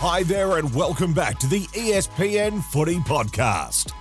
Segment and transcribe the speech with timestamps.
[0.00, 3.92] Hi there, and welcome back to the ESPN Footy Podcast.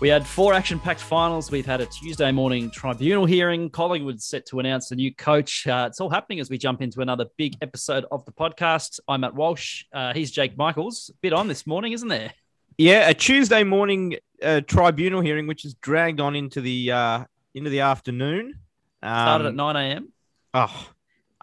[0.00, 1.52] We had four action packed finals.
[1.52, 3.70] We've had a Tuesday morning tribunal hearing.
[3.70, 5.64] Collingwood's set to announce a new coach.
[5.64, 8.98] Uh, it's all happening as we jump into another big episode of the podcast.
[9.06, 9.84] I'm Matt Walsh.
[9.92, 11.12] Uh, he's Jake Michaels.
[11.20, 12.32] Bit on this morning, isn't there?
[12.78, 17.70] Yeah, a Tuesday morning uh, tribunal hearing, which is dragged on into the uh, into
[17.70, 18.58] the afternoon.
[19.04, 20.12] Started at Um, 9 a.m.
[20.52, 20.88] Oh,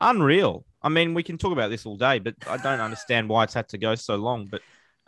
[0.02, 0.66] unreal.
[0.82, 3.54] I mean, we can talk about this all day, but I don't understand why it's
[3.54, 4.48] had to go so long.
[4.48, 4.62] But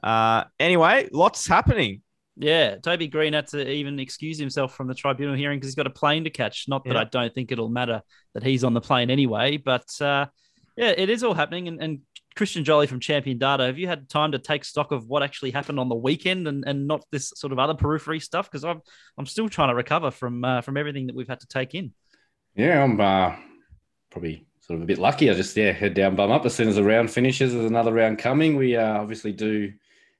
[0.03, 2.01] uh, anyway, lots happening.
[2.37, 5.87] Yeah, Toby Greene had to even excuse himself from the tribunal hearing because he's got
[5.87, 6.65] a plane to catch.
[6.67, 7.01] Not that Yeah.
[7.01, 8.01] I don't think it'll matter
[8.33, 10.27] that he's on the plane anyway, but uh,
[10.75, 11.67] yeah, it is all happening.
[11.67, 11.99] And, and
[12.35, 15.51] Christian Joly from Champion Data, have you had time to take stock of what actually
[15.51, 18.49] happened on the weekend and, and not this sort of other periphery stuff?
[18.49, 18.81] Because I'm
[19.17, 21.93] I'm still trying to recover from uh, from everything that we've had to take in.
[22.55, 23.35] Yeah, I'm uh,
[24.09, 25.29] probably sort of a bit lucky.
[25.29, 26.45] I just yeah head down, bum up.
[26.45, 28.55] As soon as the round finishes, there's another round coming.
[28.55, 29.73] We uh, obviously do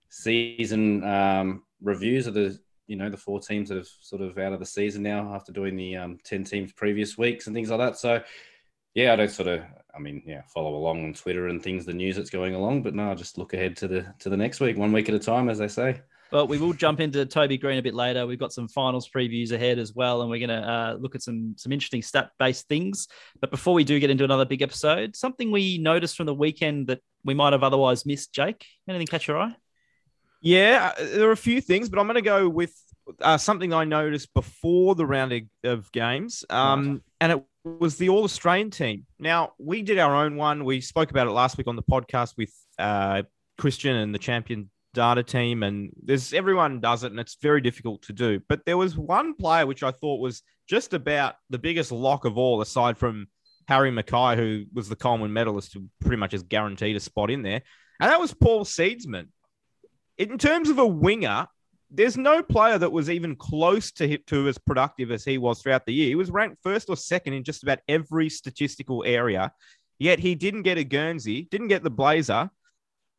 [0.09, 4.51] season um, reviews of the you know the four teams that have sort of out
[4.51, 7.79] of the season now after doing the um, ten teams previous weeks and things like
[7.79, 7.97] that.
[7.97, 8.21] So
[8.93, 9.61] yeah, I don't sort of
[9.95, 12.95] I mean yeah follow along on Twitter and things the news that's going along, but
[12.95, 15.19] no, I just look ahead to the to the next week, one week at a
[15.19, 16.01] time, as they say.
[16.31, 18.25] But we will jump into Toby Greene a bit later.
[18.25, 21.21] We've got some finals previews ahead as well, and we're going to uh, look at
[21.21, 23.07] some some interesting stat based things.
[23.39, 26.87] But before we do get into another big episode, something we noticed from the weekend
[26.87, 28.33] that we might have otherwise missed.
[28.33, 29.55] Jake, anything catch your eye?
[30.41, 32.73] Yeah, uh, there are a few things, but I'm going to go with
[33.21, 38.23] uh, something I noticed before the round of- games, um, and it was the All
[38.23, 39.05] Australian team.
[39.19, 40.65] Now we did our own one.
[40.65, 43.23] We spoke about it last week on the podcast with uh,
[43.57, 48.01] Christian and the champion data team, and there's everyone does it, and it's very difficult
[48.03, 48.39] to do.
[48.47, 52.37] But there was one player which I thought was just about the biggest lock of
[52.37, 53.27] all, aside from
[53.67, 57.41] Harry McKay, who was the Coleman medalist, who pretty much is guaranteed a spot in
[57.41, 57.61] there,
[57.99, 59.27] and that was Paul Seedsman
[60.29, 61.47] in terms of a winger,
[61.89, 65.85] there's no player that was even close to to as productive as he was throughout
[65.85, 66.07] the year.
[66.07, 69.51] He was ranked first or second in just about every statistical area,
[69.99, 72.49] yet he didn't get a Guernsey, didn't get the Blazer,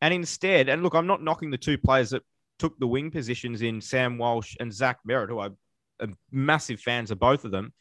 [0.02, 2.22] and instead, and look, I'm not knocking the two players that
[2.58, 5.52] took the wing positions in Sam Walsh and Zach Merrett, who are
[6.00, 7.72] are massive fans of both of them.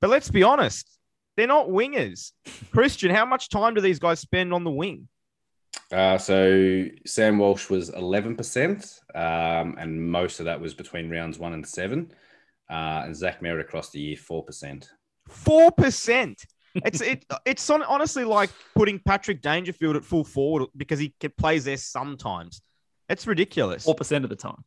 [0.00, 0.98] But let's be honest,
[1.36, 2.32] they're not wingers.
[2.70, 5.08] Christian, how much time do these guys spend on the wing?
[5.92, 11.52] Uh, so Sam Walsh was 11%, um, and most of that was between rounds one
[11.52, 12.12] and seven.
[12.70, 14.88] Uh, and Zach Merrett across the year, 4%.
[15.28, 16.44] Four percent.
[16.84, 17.24] It's it.
[17.44, 21.76] It's on, honestly like putting Patrick Dangerfield at full forward because he can- plays there
[21.76, 22.60] sometimes.
[23.08, 23.84] It's ridiculous.
[23.84, 24.64] Four percent of the time.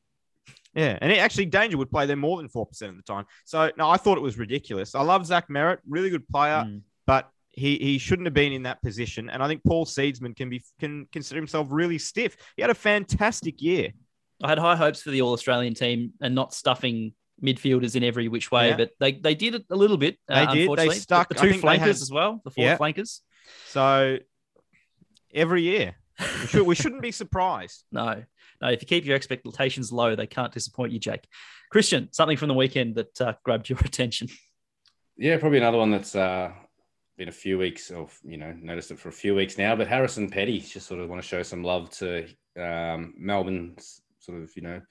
[0.76, 3.26] Yeah, and it, actually Danger would play there more than four percent of the time.
[3.46, 4.96] So no, I thought it was ridiculous.
[4.96, 6.82] I love Zach Merrett, really good player, Mm.
[7.06, 9.30] but he he shouldn't have been in that position.
[9.30, 12.38] And I think Paul Seedsman can be can consider himself really stiff.
[12.56, 13.90] He had a fantastic year.
[14.42, 17.14] I had high hopes for the All Australian team and not stuffing
[17.44, 18.78] midfielders in every which way, Yeah.
[18.78, 20.18] but they, they did it a little bit.
[20.28, 20.70] They uh, did.
[20.78, 22.78] They stuck- the two flankers had- as well, the four Yeah.
[22.78, 23.22] flankers.
[23.68, 24.18] So
[25.34, 27.84] every year, we, should, we shouldn't be surprised.
[27.92, 28.24] No,
[28.62, 28.68] no.
[28.70, 31.26] If you keep your expectations low, they can't disappoint you, Jake.
[31.72, 34.28] Christian, something from the weekend that uh, grabbed your attention.
[35.18, 36.52] Yeah, probably another one that's uh,
[37.18, 39.76] been a few weeks, or you know, noticed it for a few weeks now.
[39.76, 42.28] But Harrison Petty just sort of want to show some love to
[42.60, 44.82] um, Melbourne's sort of you know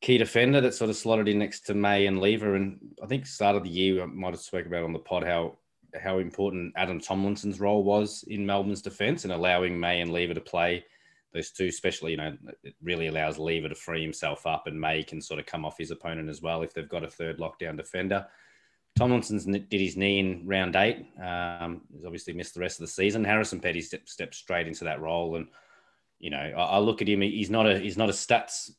[0.00, 2.54] key defender that sort of slotted in next to May and Lever.
[2.54, 5.24] And I think start of the year I might have spoke about on the pod
[5.24, 5.56] how
[6.00, 10.40] how important Adam Tomlinson's role was in Melbourne's defence and allowing May and Lever to
[10.40, 10.84] play
[11.32, 15.02] those two, especially, you know, it really allows Lever to free himself up and May
[15.02, 17.76] can sort of come off his opponent as well if they've got a third lockdown
[17.76, 18.26] defender.
[18.96, 21.06] Tomlinson's did his knee in round eight.
[21.22, 23.24] Um, he's obviously missed the rest of the season.
[23.24, 25.48] Harrison Petty stepped, stepped straight into that role, and
[26.18, 27.20] you know, I, I look at him.
[27.20, 28.70] He's not a he's not a stats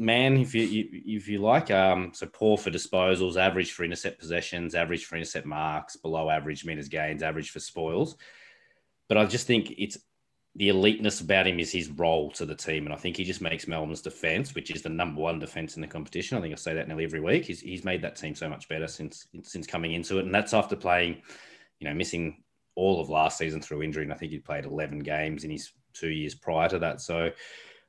[0.00, 1.70] man, if you, if you like.
[1.70, 6.64] Um, so poor for disposals, average for intercept possessions, average for intercept marks, below average
[6.64, 8.16] meters gains, average for spoils.
[9.08, 9.98] But I just think it's
[10.56, 13.40] the eliteness about him is his role to the team, and I think he just
[13.40, 16.36] makes Melbourne's defense, which is the number one defense in the competition.
[16.36, 17.44] I think I say that nearly every week.
[17.44, 20.54] He's, he's made that team so much better since since coming into it, and that's
[20.54, 21.22] after playing,
[21.78, 22.42] you know, missing
[22.74, 25.72] all of last season through injury, and I think he played eleven games in his
[25.92, 27.00] two years prior to that.
[27.00, 27.30] So,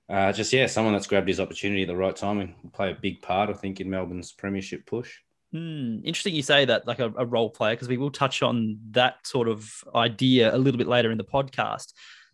[0.10, 2.92] uh, just yeah, someone that's grabbed his opportunity at the right time and will play
[2.92, 5.12] a big part, I think, in Melbourne's premiership push.
[5.52, 8.80] Hmm, interesting you say that, like a, a role player, because we will touch on
[8.92, 11.94] that sort of idea a little bit later in the podcast.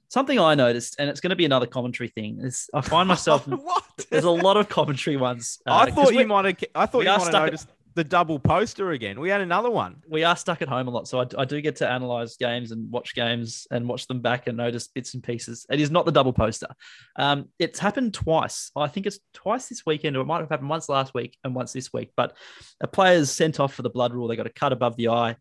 [0.09, 3.47] Something I noticed, and it's going to be another commentary thing, is I find myself
[3.47, 3.83] what?
[4.09, 5.59] there's a lot of commentary ones.
[5.67, 6.63] uh, I 'cause thought you might have.
[6.75, 7.67] I thought we you are might have stuck at- noticed
[7.97, 9.19] the double poster again.
[9.19, 10.03] We had another one.
[10.07, 12.71] we are stuck at home a lot, so I, I do get to analyze games
[12.71, 15.65] and watch games and watch them back and notice bits and pieces.
[15.71, 16.67] It is not the double poster.
[17.15, 18.69] Um, it's happened twice.
[18.75, 21.55] I think it's twice this weekend, or it might have happened once last week and
[21.55, 22.11] once this week.
[22.15, 22.37] But
[22.79, 24.27] a player's sent off for the blood rule.
[24.27, 25.35] They got a cut above the eye,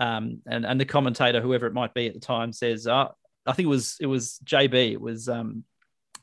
[0.00, 3.06] um, and and the commentator, whoever it might be at the time, says, uh,
[3.46, 4.94] I think it was it was JB.
[4.94, 5.62] It was um,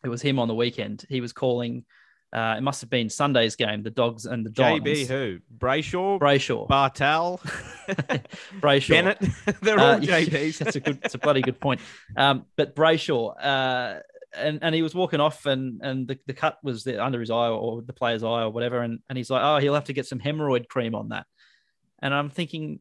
[0.03, 1.05] it was him on the weekend.
[1.07, 1.85] He was calling.
[2.33, 4.81] Uh, it must have been Sunday's game, the Dogs and the Dons.
[4.81, 5.39] JB who?
[5.57, 6.67] Brayshaw, Brayshaw.
[6.67, 7.39] Bartel,
[8.59, 8.89] Brayshaw.
[8.89, 9.19] Bennett.
[9.61, 10.57] They're all Uh, JBs.
[10.57, 11.79] that's a good, it's a bloody good point.
[12.15, 13.99] Um, but Brayshaw, uh,
[14.35, 17.31] and and he was walking off, and and the, the cut was there under his
[17.31, 19.93] eye or the player's eye or whatever, and and he's like, oh, he'll have to
[19.93, 21.25] get some hemorrhoid cream on that,
[22.01, 22.79] and I'm thinking,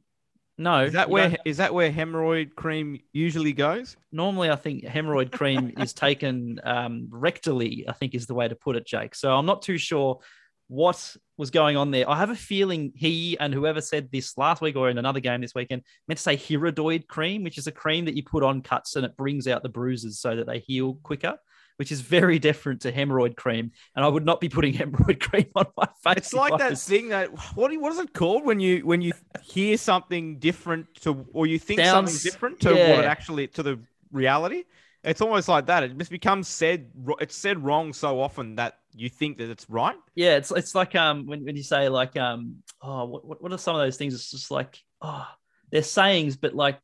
[0.59, 3.97] no, Is that where is that where hemorrhoid cream usually goes?
[4.13, 8.55] normally I think hemorrhoid cream is taken um, rectally, I think is the way to
[8.55, 9.15] put it, Jake.
[9.15, 10.21] So I'm not too sure
[10.69, 12.09] what was going on there.
[12.09, 15.41] I have a feeling he and whoever said this last week or in another game
[15.41, 18.63] this weekend meant to say Hirudoid cream, which is a cream that you put on
[18.63, 21.37] cuts and it brings out the bruises so that they heal quicker.
[21.77, 25.47] Which is very different to hemorrhoid cream, and I would not be putting hemorrhoid cream
[25.55, 26.17] on my face.
[26.17, 29.13] It's like that thing that what what is it called when you when you
[29.43, 33.63] hear something different to or you think Sounds- something different to what it actually to
[33.63, 33.79] the
[34.11, 34.65] reality.
[35.05, 35.85] It's almost like that.
[35.85, 36.91] It just becomes said.
[37.21, 39.97] It's said wrong so often that you think that it's right.
[40.15, 43.53] Yeah, it's it's like um when, when you say like um oh what what what
[43.53, 44.15] are some of those things?
[44.15, 45.29] It's just like oh
[45.71, 46.81] they're sayings, but like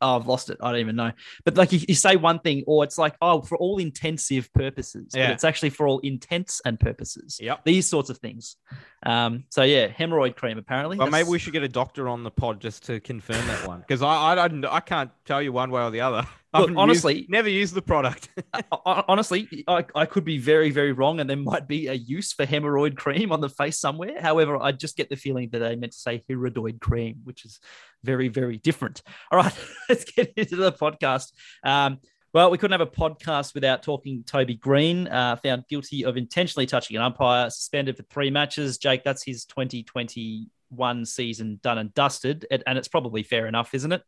[0.00, 0.58] oh I've lost it.
[0.62, 1.12] I don't even know.
[1.44, 5.12] But like you, you say one thing, or it's like oh for all intensive purposes,
[5.14, 5.28] Yeah.
[5.28, 7.38] but it's actually for all intents and purposes.
[7.40, 7.64] Yep.
[7.64, 8.56] These sorts of things.
[9.04, 9.44] Um.
[9.48, 10.98] So yeah, hemorrhoid cream apparently.
[10.98, 13.80] Well, maybe we should get a doctor on the pod just to confirm that one
[13.80, 16.26] because I, I I can't tell you one way or the other.
[16.52, 18.28] I Look, honestly- used- never used the product.
[18.84, 22.44] Honestly, I, I could be very, very wrong, and there might be a use for
[22.44, 24.20] hemorrhoid cream on the face somewhere.
[24.20, 27.60] However, I just get the feeling that they meant to say Hirudoid cream, which is
[28.02, 29.02] very, very different.
[29.30, 29.54] All right,
[29.88, 31.32] let's get into the podcast.
[31.62, 31.98] Um,
[32.32, 36.66] well, we couldn't have a podcast without talking Toby Greene, uh, found guilty of intentionally
[36.66, 38.78] touching an umpire, suspended for three matches.
[38.78, 43.92] Jake, that's his 2021 season done and dusted, and and it's probably fair enough, isn't
[43.92, 44.02] it?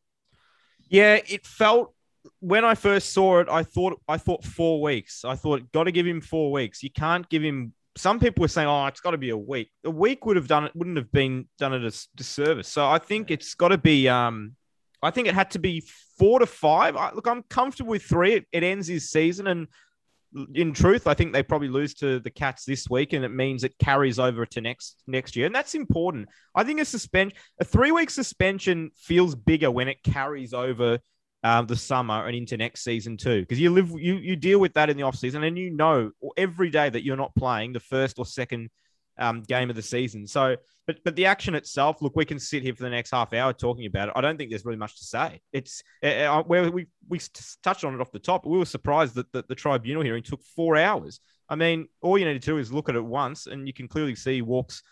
[0.88, 1.94] Yeah, it felt
[2.40, 5.24] when I first saw it, I thought I thought four weeks.
[5.24, 6.82] I thought got to give him four weeks.
[6.82, 7.72] You can't give him.
[7.96, 10.48] Some people were saying, "Oh, it's got to be a week." A week would have
[10.48, 10.72] done it.
[10.74, 12.68] Wouldn't have been done it a disservice.
[12.68, 14.08] So I think it's got to be.
[14.08, 14.54] Um,
[15.02, 15.82] I think it had to be
[16.18, 16.96] four to five.
[16.96, 18.34] I, look, I'm comfortable with three.
[18.34, 19.68] It, it ends his season, and
[20.54, 23.64] in truth, I think they probably lose to the Cats this week, and it means
[23.64, 26.28] it carries over to next next year, and that's important.
[26.54, 30.98] I think a suspension, a three week suspension, feels bigger when it carries over
[31.42, 34.74] um, the summer and into next season too, because you live you you deal with
[34.74, 37.80] that in the off season, and you know every day that you're not playing the
[37.80, 38.70] first or second
[39.18, 40.26] um, game of the season.
[40.26, 40.56] So,
[40.86, 43.52] but but the action itself, look, we can sit here for the next half hour
[43.52, 44.14] talking about it.
[44.16, 45.40] I don't think there's really much to say.
[45.52, 47.20] It's uh, uh, where we we
[47.62, 48.46] touched on it off the top.
[48.46, 51.20] We were surprised that the, the tribunal hearing took four hours.
[51.48, 53.88] I mean, all you need to do is look at it once, and you can
[53.88, 54.82] clearly see walks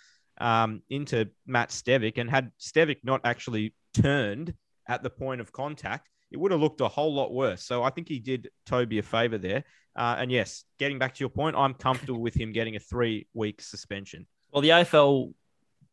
[0.40, 4.55] um, into Matt Stevic, and had Stevic not actually turned
[4.87, 7.65] at the point of contact, it would have looked a whole lot worse.
[7.65, 9.65] So I think he did Toby a favor there.
[9.97, 13.27] Uh, and yes, getting back to your point, I'm comfortable with him getting a three
[13.35, 14.27] week suspension.
[14.53, 15.32] Well, the AFL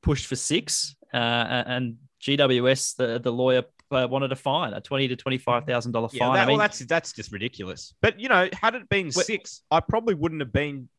[0.01, 5.07] pushed for six, uh, and GWS, the the lawyer, uh, wanted a fine, a twenty
[5.07, 6.33] to twenty five thousand dollar Yeah, fine.
[6.35, 7.93] that- I mean, well, that's that's just ridiculous.
[8.01, 10.89] But you know, had it been six, I probably wouldn't have been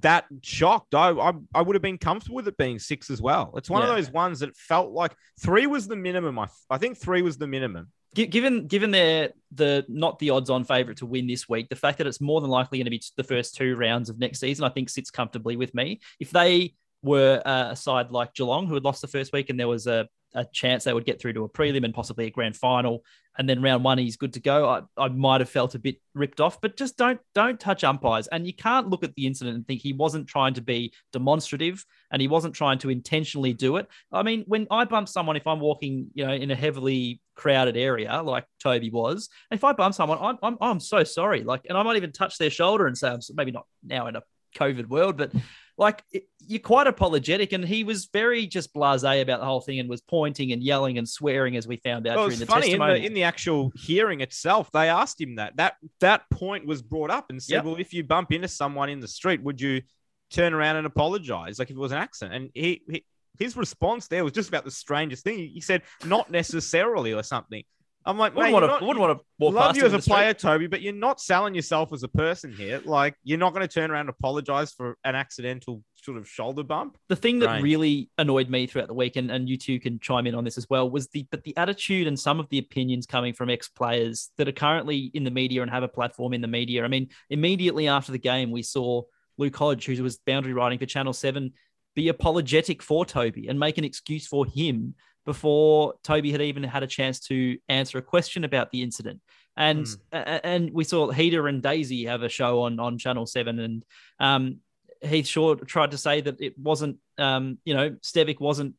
[0.00, 0.94] that shocked.
[0.94, 3.52] I, I I would have been comfortable with it being six as well.
[3.56, 3.90] It's one Yeah.
[3.90, 6.38] of those ones that felt like three was the minimum.
[6.38, 7.90] I I think three was the minimum.
[8.14, 11.98] given given they're the not the odds on favorite to win this week, the fact
[11.98, 14.64] that it's more than likely going to be the first two rounds of next season,
[14.64, 16.00] I think sits comfortably with me.
[16.18, 19.60] If they were uh, a side like Geelong who had lost the first week and
[19.60, 22.30] there was a, a chance they would get through to a prelim and possibly a
[22.30, 23.04] grand final,
[23.38, 26.00] and then round one he's good to go, I, I might have felt a bit
[26.14, 26.60] ripped off.
[26.60, 29.80] But just don't don't touch umpires, and you can't look at the incident and think
[29.80, 33.88] he wasn't trying to be demonstrative and he wasn't trying to intentionally do it.
[34.12, 37.76] I mean, when I bump someone, if I'm walking, you know, in a heavily crowded
[37.76, 41.42] area like Toby was, if I bump someone, I'm, I'm, I'm so sorry.
[41.42, 44.16] Like, and I might even touch their shoulder and say, I'm maybe not now in
[44.16, 44.22] a
[44.56, 45.32] COVID world, but
[45.76, 47.52] like it, you're quite apologetic.
[47.52, 50.98] And he was very just blasé about the whole thing and was pointing and yelling
[50.98, 53.24] and swearing as we found out Well, during it's the funny in the, in the
[53.24, 55.56] actual hearing itself, they asked him that.
[55.56, 57.64] That that point was brought up and said, Yep.
[57.64, 59.82] "Well, if you bump into someone in the street, would you
[60.30, 63.04] turn around and apologize, like if it was an accident?" And he, he
[63.38, 65.38] his response there was just about the strangest thing.
[65.38, 67.64] He said, "Not necessarily," or something.
[68.06, 68.66] I'm like, Wouldn't want to.
[68.66, 70.12] not- Wouldn't want to walk love you as a the street.
[70.14, 72.82] player, Toby, but you're not selling yourself as a person here.
[72.84, 76.62] Like, you're not going to turn around and apologize for an accidental sort of shoulder
[76.62, 76.98] bump.
[77.08, 77.62] the thing that Right.
[77.62, 80.58] really annoyed me throughout the week, and, and you two can chime in on this
[80.58, 83.68] as well, was the but the attitude and some of the opinions coming from ex
[83.68, 86.84] players that are currently in the media and have a platform in the media.
[86.84, 89.00] I mean, immediately after the game, we saw
[89.38, 91.52] Luke Hodge, who was boundary writing for Channel Seven,
[91.94, 94.94] be apologetic for Toby and make an excuse for him
[95.24, 99.20] before Toby had even had a chance to answer a question about the incident.
[99.56, 103.58] And a- and we saw Heater and Daisy have a show on on Channel Seven,
[103.60, 103.84] and
[104.18, 104.56] um,
[105.00, 108.74] Heath Shaw tried to say that it wasn't, um, you know, Stevic wasn't.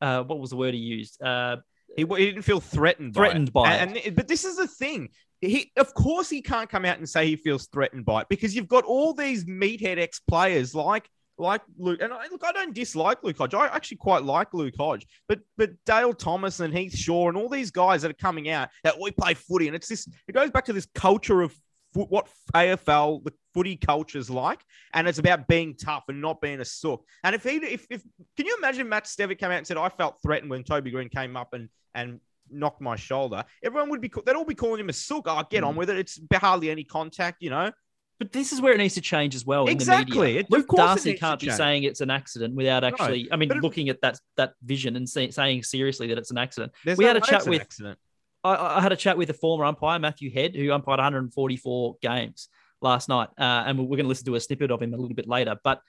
[0.00, 1.22] Uh, what was the word he used?
[1.22, 1.56] Uh,
[1.96, 3.54] He, he didn't feel threatened by Threatened it.
[3.54, 5.10] by and, and- but this is the thing.
[5.40, 8.56] He, of course, he can't come out and say he feels threatened by it because
[8.56, 12.00] you've got all these meathead ex players like like Luke.
[12.02, 13.54] And I, look, I don't dislike Luke Hodge.
[13.54, 15.06] I actually quite like Luke Hodge.
[15.28, 18.68] But but Dale Thomas and Heath Shaw and all these guys that are coming out
[18.84, 20.08] that we play footy, and it's this.
[20.28, 21.54] It goes back to this culture of
[21.96, 24.60] foot, what AFL the footy culture is like,
[24.94, 27.04] and it's about being tough and not being a sook.
[27.24, 28.02] And if he, if, if
[28.36, 31.08] can you imagine Matt Stevic came out and said, "I felt threatened when Toby Greene
[31.08, 34.88] came up and and knocked my shoulder," everyone would be they'd all be calling him
[34.88, 35.24] a sook.
[35.26, 35.68] Oh, get mm.
[35.68, 35.98] on with it.
[35.98, 37.70] It's hardly any contact, you know.
[38.18, 39.62] But this is where it needs to change as well.
[39.62, 40.18] In the Exactly.
[40.18, 40.40] media.
[40.40, 43.28] It- of Luke Darcy can't be saying it's an accident without actually.
[43.30, 46.38] I mean, it- looking at that that vision and say, saying seriously that it's an
[46.38, 46.72] accident.
[46.84, 47.98] We no had a chat with- accident.
[48.44, 52.48] I, I had a chat with a former umpire, Matthew Head, who umpired 144 games
[52.80, 55.16] last night, uh, and we're going to listen to a snippet of him a little
[55.16, 55.56] bit later.
[55.64, 55.80] But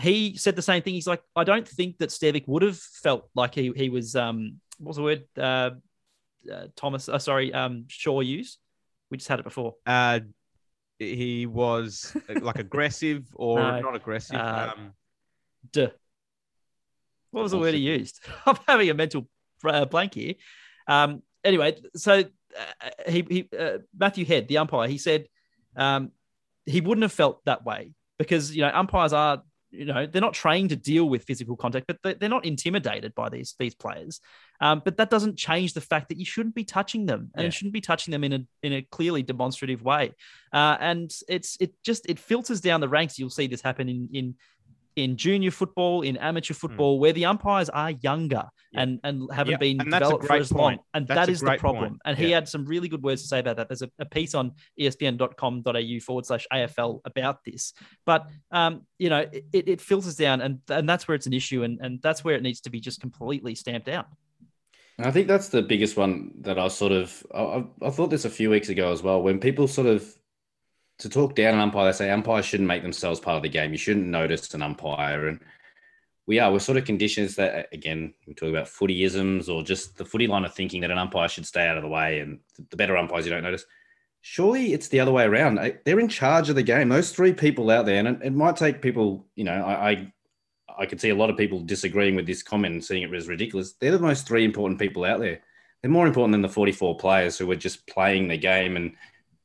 [0.00, 0.94] he said the same thing.
[0.94, 4.60] He's like, I don't think that Stevic would have felt like he he was um
[4.78, 5.70] what was the word uh,
[6.52, 8.58] uh Thomas uh, sorry um Shaw used.
[9.10, 9.74] We just had it before.
[9.86, 10.20] Uh,
[10.98, 13.80] he was uh, like aggressive or No.
[13.80, 14.36] not aggressive.
[14.36, 14.92] Uh, um,
[15.72, 15.88] Duh.
[17.30, 18.20] What was the word he used?
[18.46, 19.26] I'm having a mental
[19.64, 20.34] uh, blank here.
[20.86, 25.26] Um, anyway, so uh, he, he uh, Matthew Head, the umpire, he said
[25.76, 26.12] um,
[26.64, 29.42] he wouldn't have felt that way because you know umpires are
[29.74, 33.14] you know they're not trained to deal with physical contact, but they- they're not intimidated
[33.14, 34.20] by these these players.
[34.60, 37.46] Um, but that doesn't change the fact that you shouldn't be touching them, and Yeah.
[37.46, 40.12] you shouldn't be touching them in a in a clearly demonstrative way.
[40.52, 43.18] Uh, and it's it just it filters down the ranks.
[43.18, 44.34] You'll see this happen in in
[44.96, 48.82] in junior football, in amateur football, where the umpires are younger Yeah.
[48.82, 50.60] and and haven't Yeah, been and developed for great as long.
[50.60, 50.80] point.
[50.94, 51.84] And That's that a is the problem.
[51.90, 52.00] point.
[52.04, 53.68] And he had some really good words to say about that.
[53.68, 57.72] There's a, a piece on ESPN.com.au forward slash AFL about this.
[58.06, 61.32] But um, you know, it, it it filters down, and and that's where it's an
[61.32, 64.06] issue, and and that's where it needs to be just completely stamped out.
[64.98, 68.10] And I think that's the biggest one that I sort of I, I- I thought
[68.10, 69.22] this a few weeks ago as well.
[69.22, 70.06] When people sort of
[70.98, 73.72] to talk down an umpire, they say umpires shouldn't make themselves part of the game.
[73.72, 75.40] You shouldn't notice an umpire, and
[76.26, 80.04] we are we're sort of conditions that again we talk about footyisms or just the
[80.04, 82.38] footy line of thinking that an umpire should stay out of the way, and
[82.70, 83.64] the better umpires you don't notice.
[84.20, 85.58] Surely it's the other way around.
[85.84, 86.88] They're in charge of the game.
[86.88, 89.26] Those three people out there, and it, it might take people.
[89.34, 90.12] You know, I, I
[90.78, 93.28] I could see a lot of people disagreeing with this comment and seeing it as
[93.28, 93.72] ridiculous.
[93.72, 95.40] They're the most three important people out there.
[95.82, 98.76] They're more important than the 44 players who are just playing the game.
[98.76, 98.96] And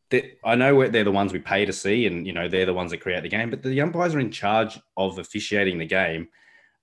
[0.10, 2.74] they, I know they're the ones we pay to see, and you know they're the
[2.74, 3.50] ones that create the game.
[3.50, 6.30] But the umpires are in charge of officiating the game.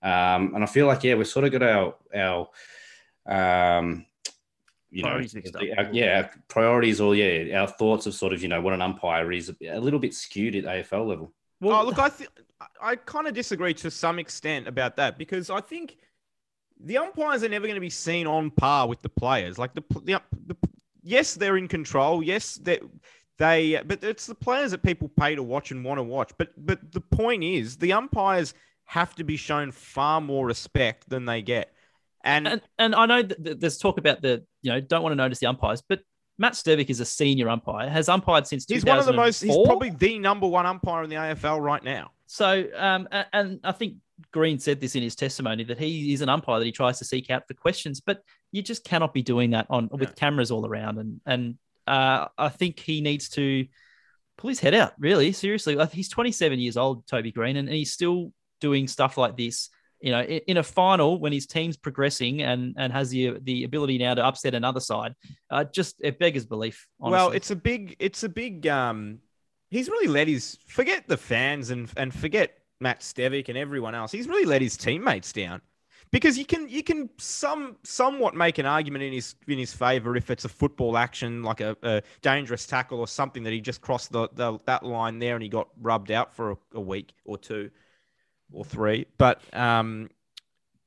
[0.01, 4.05] Um, and I feel like yeah, we've sort of got our our um,
[4.89, 5.61] you know, Priorities mixed up.
[5.77, 8.81] our- yeah, our priorities or yeah, our thoughts of sort of you know what an
[8.81, 11.33] umpire is a little bit skewed at AFL level.
[11.61, 12.29] oh, look, I think
[12.81, 15.97] I kind of disagree to some extent about that because I think
[16.79, 19.57] the umpires are never going to be seen on par with the players.
[19.57, 20.55] Like the, the, the
[21.07, 22.21] yes, they're in control.
[22.21, 22.79] Yes, they
[23.37, 26.31] they, but it's the players that people pay to watch and want to watch.
[26.37, 28.53] But but the point is, the umpires
[28.85, 31.73] have to be shown far more respect than they get.
[32.23, 35.17] And, and and I know that there's talk about the you know don't want to
[35.17, 36.01] notice the umpires, but
[36.37, 39.41] Matt Stevic is a senior umpire, has umpired since he's one of the most.
[39.41, 42.11] He's probably the number one umpire in the AFL right now.
[42.27, 43.95] So, um, and I think
[44.31, 47.05] Greene said this in his testimony that he is an umpire that he tries to
[47.05, 50.15] seek out for questions, but you just cannot be doing that on with No.
[50.15, 50.97] cameras all around.
[50.99, 53.65] And and uh, I think he needs to
[54.37, 54.93] pull his head out.
[54.99, 59.69] Really, seriously, he's 27 years old, Toby Greene, and he's still doing stuff like this.
[59.99, 63.63] You know, in, in a final when his team's progressing and and has the the
[63.63, 65.13] ability now to upset another side,
[65.49, 66.87] uh, just it beggars belief.
[66.99, 67.17] Honestly.
[67.17, 68.67] Well, it's a big, it's a big.
[68.67, 69.19] Um,
[69.69, 74.11] he's really let his forget the fans and and forget Matt Stevic and everyone else.
[74.11, 75.61] He's really let his teammates down
[76.11, 80.15] because you can you can some somewhat make an argument in his in his favor
[80.15, 83.81] if it's a football action like a, a dangerous tackle or something that he just
[83.81, 87.13] crossed the, the that line there and he got rubbed out for a, a week
[87.25, 87.69] or two
[88.51, 89.05] or three.
[89.17, 90.09] But um,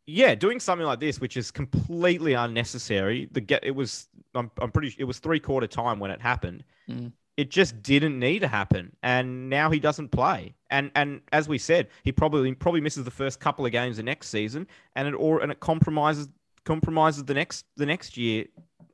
[0.06, 3.28] yeah, doing something like this, which is completely unnecessary.
[3.30, 4.94] The get it was, I'm, I'm pretty.
[4.98, 6.64] It was three quarter time when it happened.
[6.88, 7.12] Mm.
[7.40, 10.54] It just didn't need to happen, and now he doesn't play.
[10.68, 14.02] And and as we said, he probably probably misses the first couple of games the
[14.02, 16.28] next season, and it or and it compromises
[16.64, 18.44] compromises the next the next year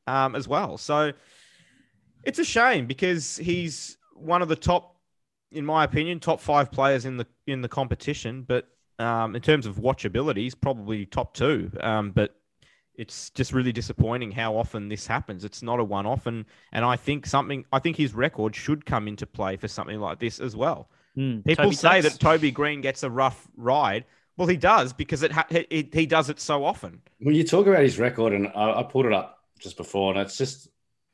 [0.07, 0.79] um, as well.
[0.79, 1.13] So
[2.23, 4.95] it's a shame because he's one of the top,
[5.51, 8.45] in my opinion, top five players in the in the competition.
[8.47, 8.69] But
[9.01, 11.73] um, in terms of watchability, he's probably top two.
[11.81, 12.37] Um, but
[12.97, 15.45] it's just really disappointing how often this happens.
[15.45, 17.65] It's not a one off, and and I think something.
[17.73, 20.89] I think his record should come into play for something like this as well.
[21.17, 21.45] Mm.
[21.45, 22.15] People Toby say Sachs?
[22.15, 24.05] that Toby Greene gets a rough ride.
[24.37, 27.01] Well, he does because it, ha- it he does it so often.
[27.21, 30.21] When you talk about his record, and I, I pulled it up just before, and
[30.21, 30.69] it's just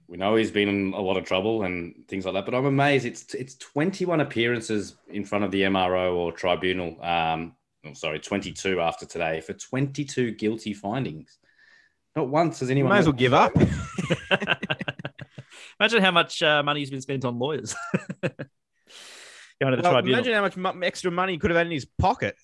[0.09, 2.45] we know he's been in a lot of trouble and things like that.
[2.45, 7.03] But I'm amazed it's it's 21 appearances in front of the MRO or tribunal.
[7.03, 7.55] Um,
[7.87, 11.39] oh, sorry, 22 after today for 22 guilty findings.
[12.17, 12.93] Not once has You anyone.
[12.93, 13.53] may as well give up.
[15.81, 17.75] Imagine how much uh, money has been spent on lawyers.
[19.61, 20.19] Going to the Well, tribunal.
[20.19, 22.35] imagine how much mu- extra money he could have had in his pocket.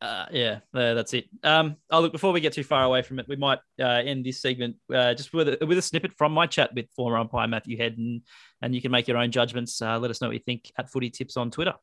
[0.00, 1.26] Uh, yeah, uh, that's it.
[1.42, 4.24] Um, oh, look, before we get too far away from it, we might uh, end
[4.26, 7.46] this segment uh, just with a, with a snippet from my chat with former umpire
[7.48, 8.22] Matthew Head, and,
[8.60, 9.80] and you can make your own judgments.
[9.80, 11.74] Uh, let us know what you think at Footy Tips on Twitter.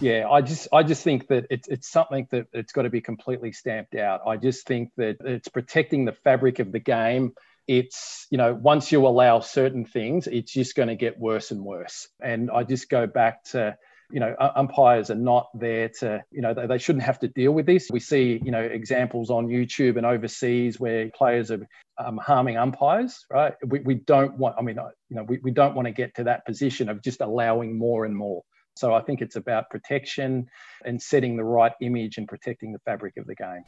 [0.00, 3.00] Yeah, I just I just think that it's it's something that it's got to be
[3.00, 4.22] completely stamped out.
[4.26, 7.32] I just think that it's protecting the fabric of the game.
[7.68, 11.64] It's you know once you allow certain things, it's just going to get worse and
[11.64, 12.08] worse.
[12.20, 13.76] And I just go back to
[14.10, 17.64] you know umpires are not there to you know they, shouldn't have to deal with
[17.64, 17.88] this.
[17.90, 21.66] We see you know examples on YouTube and overseas where players are
[21.98, 23.24] um, harming umpires.
[23.30, 23.54] Right?
[23.64, 24.56] We, we don't want.
[24.58, 24.76] I mean
[25.08, 28.04] you know we, we don't want to get to that position of just allowing more
[28.04, 28.42] and more.
[28.76, 30.48] So I think it's about protection
[30.84, 33.62] and setting the right image and protecting the fabric of the game.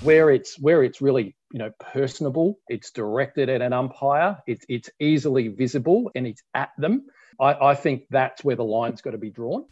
[0.00, 4.90] Where it's where it's really you know personable, it's directed at an umpire, it's it's
[4.98, 7.06] easily visible and it's at them.
[7.38, 9.66] I, I think that's where the line's got to be drawn.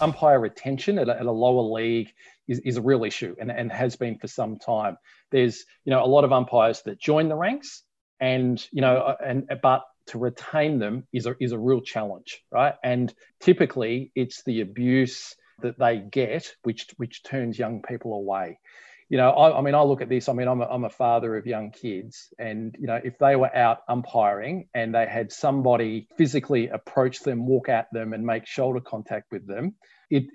[0.00, 2.10] Umpire retention at a, at a lower league
[2.48, 4.96] is, is a real issue and, and has been for some time.
[5.30, 7.82] There's you know a lot of umpires that join the ranks
[8.20, 12.42] and you know uh, and but to retain them is a, is a real challenge
[12.50, 12.74] right?
[12.82, 18.58] And typically it's the abuse that they get which which turns young people away.
[19.08, 20.90] You know I, I mean i look at this i mean I'm a, I'm a
[20.90, 25.32] father of young kids and you know if they were out umpiring and they had
[25.32, 29.74] somebody physically approach them walk at them and make shoulder contact with them
[30.10, 30.26] it,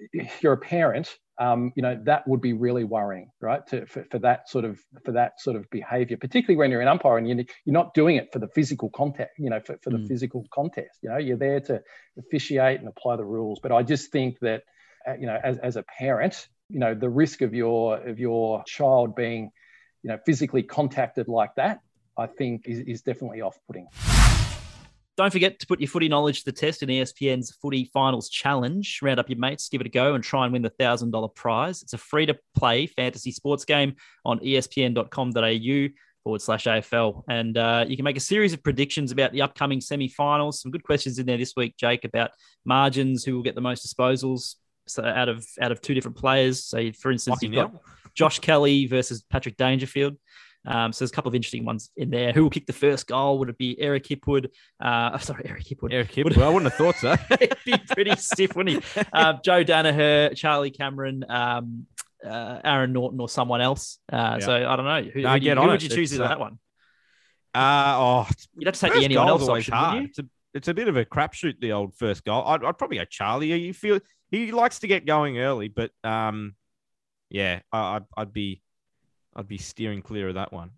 [0.42, 3.66] you're a parent um, you know that would be really worrying right?
[3.68, 6.88] To, for, for that sort of for that sort of behavior particularly when you're an
[6.88, 9.90] umpire and you're, you're not doing it for the physical contact you know for, for
[9.90, 10.08] the Mm.
[10.08, 11.18] physical contest you know?
[11.18, 11.82] You're there to
[12.18, 13.60] officiate and apply the rules.
[13.62, 14.64] But i just think that
[15.08, 18.64] uh, you know as, as a parent you know the risk of your of your
[18.66, 19.52] child being
[20.04, 21.80] you know physically contacted like that
[22.18, 23.88] i think is, is definitely off-putting
[25.18, 29.00] Don't forget to put your footy knowledge to the test in ESPN's Footy Finals Challenge.
[29.02, 31.82] Round up your mates, give it a go, and try and win the $1,000 prize.
[31.82, 35.88] It's a free to play fantasy sports game on espn.com.au
[36.26, 37.24] forward slash AFL.
[37.30, 40.62] And uh, you can make a series of predictions about the upcoming semi finals.
[40.62, 42.32] Some good questions in there this week, Jake, about
[42.66, 44.56] margins, who will get the most disposals.
[44.88, 47.74] So out of out of two different players, so for instance, you've got
[48.14, 50.16] Josh Kelly versus Patrick Dangerfield.
[50.68, 52.32] Um, so there's a couple of interesting ones in there.
[52.34, 53.40] Who will kick the first goal?
[53.40, 54.50] Would it be Eric Hipwood?
[54.80, 55.94] Uh, sorry, Eric Hipwood.
[55.94, 56.38] Eric Hipwood.
[56.42, 57.16] I wouldn't have thought so.
[57.40, 59.02] It'd be pretty stiff, wouldn't he?
[59.14, 61.86] Uh, Joe Daniher, Charlie Cameron, um,
[62.26, 64.00] uh, Aaron Naughton, or someone else.
[64.12, 64.46] Uh, Yeah.
[64.46, 65.02] So I don't know.
[65.12, 66.60] Who, No, who, do you- who would you choose in uh, that one?
[67.54, 70.04] Uh, oh, You'd have to take the anyone else option, hard.
[70.06, 71.60] It's a, it's a bit of a crapshoot.
[71.62, 72.44] The old first goal.
[72.46, 73.54] I'd, I'd probably go Charlie.
[73.54, 74.00] You feel
[74.30, 76.56] he likes to get going early, but um,
[77.30, 78.62] yeah, I, I'd, I'd be,
[79.36, 80.72] I'd be steering clear of that one.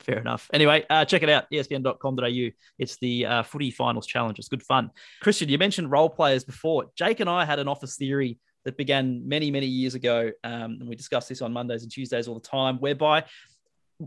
[0.00, 0.48] Fair enough.
[0.52, 2.50] Anyway, uh, check it out, espn.com.au.
[2.78, 4.38] It's the uh, footy finals challenge.
[4.38, 4.90] It's good fun.
[5.20, 6.86] Christian, you mentioned role players before.
[6.96, 10.30] Jake and I had an office theory that began many, many years ago.
[10.44, 13.24] Um, and we discuss this on Mondays and Tuesdays all the time, whereby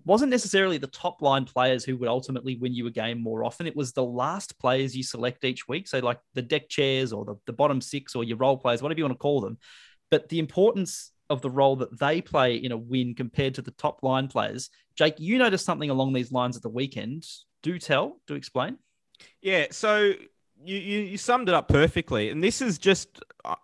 [0.06, 3.68] wasn't necessarily the top line players who would ultimately win you a game more often.
[3.68, 5.88] It was the last players you select each week.
[5.88, 8.98] So, like the deck chairs or the, the bottom six or your role players, whatever
[8.98, 9.60] you want to call them.
[10.10, 13.72] But the importance of the role that they play in a win compared to the
[13.72, 14.70] top line players.
[14.96, 17.28] Jake, you noticed something along these lines at the weekend.
[17.62, 18.78] Do tell, do explain.
[19.42, 20.14] Yeah, so
[20.64, 23.22] you, you you summed it up perfectly, and this is just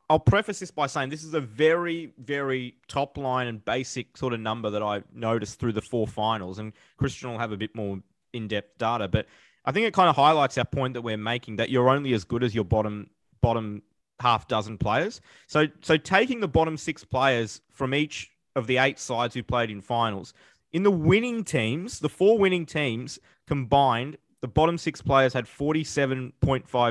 [0.10, 4.34] I'll preface this by saying this is a very very top line and basic sort
[4.34, 7.76] of number that I noticed through the four finals, and Christian will have a bit
[7.76, 8.00] more
[8.34, 9.26] in depth data, but
[9.66, 12.24] I think it kind of highlights our point that we're making that you're only as
[12.24, 13.10] good as your bottom
[13.42, 13.82] bottom
[14.20, 15.22] half dozen players.
[15.48, 19.70] So so taking the bottom six players from each of the eight sides who played
[19.70, 20.34] in finals.
[20.72, 26.34] In the winning teams, the four winning teams combined, the bottom six players had 47.5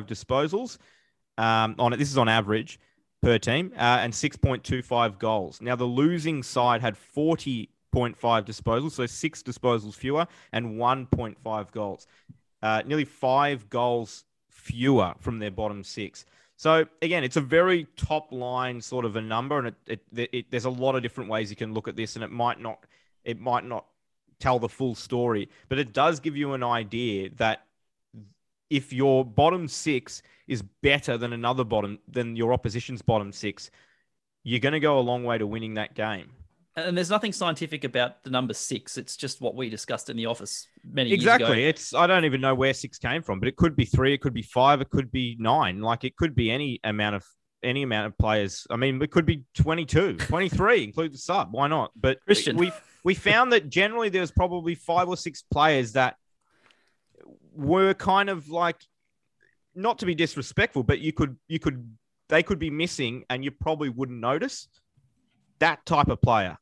[0.07, 0.79] disposals
[1.37, 1.99] um, on it.
[1.99, 2.81] This is on average
[3.23, 5.61] per team uh, and 6.25 goals.
[5.61, 12.07] Now, the losing side had 40.5 disposals, so six disposals fewer and 1.5 goals.
[12.62, 16.25] Uh, nearly five goals fewer from their bottom six.
[16.59, 20.51] So again, it's a very top line sort of a number, and it, it, it,
[20.51, 22.85] there's a lot of different ways you can look at this, and it might not
[23.25, 23.87] it might not
[24.40, 27.64] tell the full story, but it does give you an idea that
[28.71, 33.71] if your bottom six is better than another bottom than your opposition's bottom six,
[34.42, 36.31] you're going to go a long way to winning that game.
[36.87, 38.97] And there's nothing scientific about the number six.
[38.97, 41.47] It's just what we discussed in the office many exactly.
[41.47, 41.69] years ago.
[41.69, 44.21] It's I don't even know where six came from, but it could be three, it
[44.21, 45.81] could be five, it could be nine.
[45.81, 47.25] Like it could be any amount of
[47.62, 48.67] any amount of players.
[48.71, 51.49] I mean, it could be 22, 23, include the sub.
[51.51, 51.91] Why not?
[51.97, 52.57] But Christian.
[52.57, 52.73] we
[53.05, 56.17] we found that generally there's probably five or six players that
[57.53, 58.77] were kind of like
[59.75, 61.97] not to be disrespectful, but you could you could
[62.29, 64.69] they could be missing and you probably wouldn't notice
[65.59, 66.59] that type of player.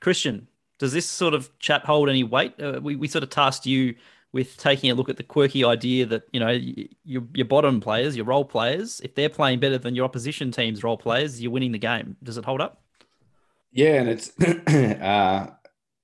[0.00, 2.54] Christian, does this sort of chat hold any weight?
[2.60, 3.94] Uh, we, we sort of tasked you
[4.32, 6.58] with taking a look at the quirky idea that, you know,
[7.04, 10.82] your, your bottom players, your role players, if they're playing better than your opposition team's
[10.82, 12.16] role players, you're winning the game.
[12.22, 12.82] Does it hold up?
[13.72, 14.38] Yeah, and it's
[15.02, 15.50] uh,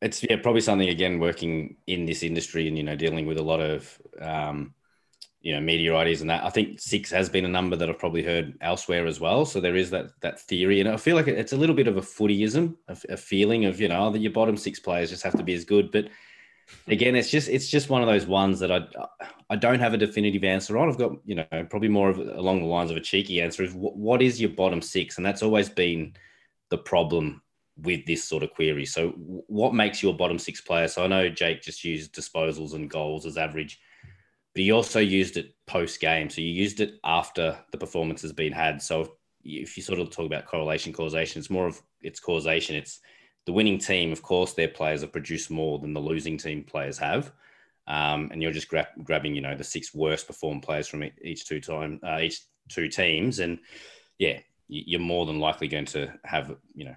[0.03, 3.43] it's yeah probably something again working in this industry and you know dealing with a
[3.43, 4.75] lot of um,
[5.43, 6.45] you know meteorites and that.
[6.45, 9.45] I think six has been a number that I've probably heard elsewhere as well.
[9.45, 11.97] So there is that that theory, and I feel like it's a little bit of
[11.97, 15.37] a footyism, a, a feeling of you know that your bottom six players just have
[15.37, 16.09] to be as good, but
[16.87, 18.87] again, it's just it's just one of those ones that I
[19.51, 20.89] I don't have a definitive answer on.
[20.89, 23.75] I've got you know probably more of along the lines of a cheeky answer is
[23.75, 26.15] what, what is your bottom six, and that's always been
[26.71, 27.43] the problem
[27.77, 28.85] with this sort of query.
[28.85, 30.89] So, what makes your bottom six player?
[30.89, 33.81] So, I know Jake just used disposals and goals as average,
[34.55, 36.31] but he also used it post game.
[36.31, 38.83] So, you used it after the performance has been had.
[38.83, 42.77] So, if you sort of talk about correlation, causation, it's more of it's causation.
[42.77, 43.01] It's
[43.47, 46.99] the winning team, of course, their players have produced more than the losing team players
[46.99, 47.33] have.
[47.89, 51.47] Um, and you're just gra- grabbing, you know, the six worst performed players from each
[51.47, 53.59] two time, uh, each two teams, and
[54.19, 54.39] yeah,
[54.69, 56.97] you're more than likely going to have, you know,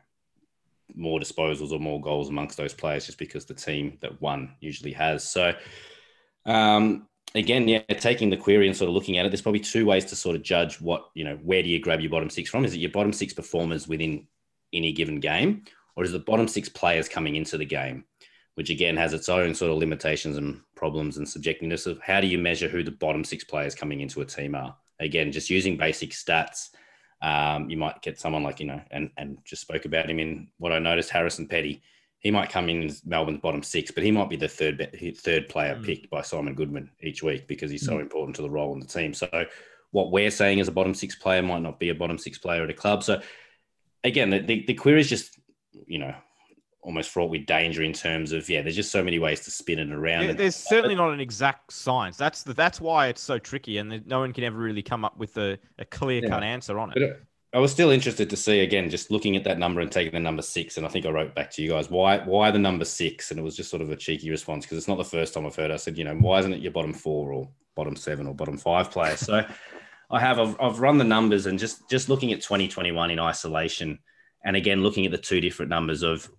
[0.93, 4.93] more disposals or more goals amongst those players just because the team that won usually
[4.93, 5.27] has.
[5.27, 5.53] So,
[6.45, 9.85] um, again, yeah, taking the query and sort of looking at it, there's probably two
[9.85, 12.49] ways to sort of judge what, you know, where do you grab your bottom six
[12.49, 12.65] from?
[12.65, 14.27] Is it your bottom six performers within
[14.73, 15.63] any given game,
[15.95, 18.05] or is it the bottom six players coming into the game?
[18.55, 22.27] Which again has its own sort of limitations and problems and subjectiveness of how do
[22.27, 24.75] you measure who the bottom six players coming into a team are?
[24.99, 26.69] Again, just using basic stats
[27.21, 30.47] um, you might get someone like, you know, and, and just spoke about him in
[30.57, 31.81] what I noticed, Harrison Petty.
[32.25, 35.47] He might come in as Melbourne's bottom six, but he might be the third third
[35.47, 35.85] player mm.
[35.85, 38.01] picked by Simon Goodwin each week because he's so mm.
[38.01, 39.13] important to the role in the team.
[39.13, 39.29] So
[39.91, 42.63] what we're saying as a bottom six player might not be a bottom six player
[42.63, 43.03] at a club.
[43.03, 43.21] So
[44.03, 45.39] again, the, the, the query is just,
[45.85, 46.15] you know,
[46.81, 49.79] almost fraught with danger in terms of yeah there's just so many ways to spin
[49.79, 53.39] it around yeah, there's certainly not an exact science that's the, that's why it's so
[53.39, 56.47] tricky and no one can ever really come up with a, a clear cut yeah.
[56.47, 57.21] answer on it but
[57.55, 60.19] I was still interested to see again, just looking at that number and taking the
[60.19, 60.75] number six.
[60.75, 63.31] And I think I wrote back to you guys, why why the number six?
[63.31, 65.45] And it was just sort of a cheeky response because it's not the first time
[65.45, 65.71] I've heard.
[65.71, 68.57] I said, you know, why isn't it your bottom four or bottom seven or bottom
[68.57, 69.15] five player?
[69.15, 69.45] So
[70.11, 73.99] I have I've, I've run the numbers and just just looking at 2021 in isolation,
[74.43, 76.29] and again looking at the two different numbers of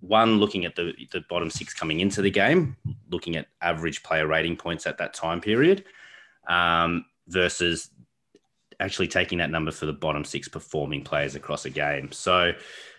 [0.00, 2.74] one looking at the, the bottom six coming into the game,
[3.10, 5.84] looking at average player rating points at that time period,
[6.48, 7.90] um, versus
[8.84, 12.12] actually taking that number for the bottom six performing players across a game.
[12.12, 12.52] So,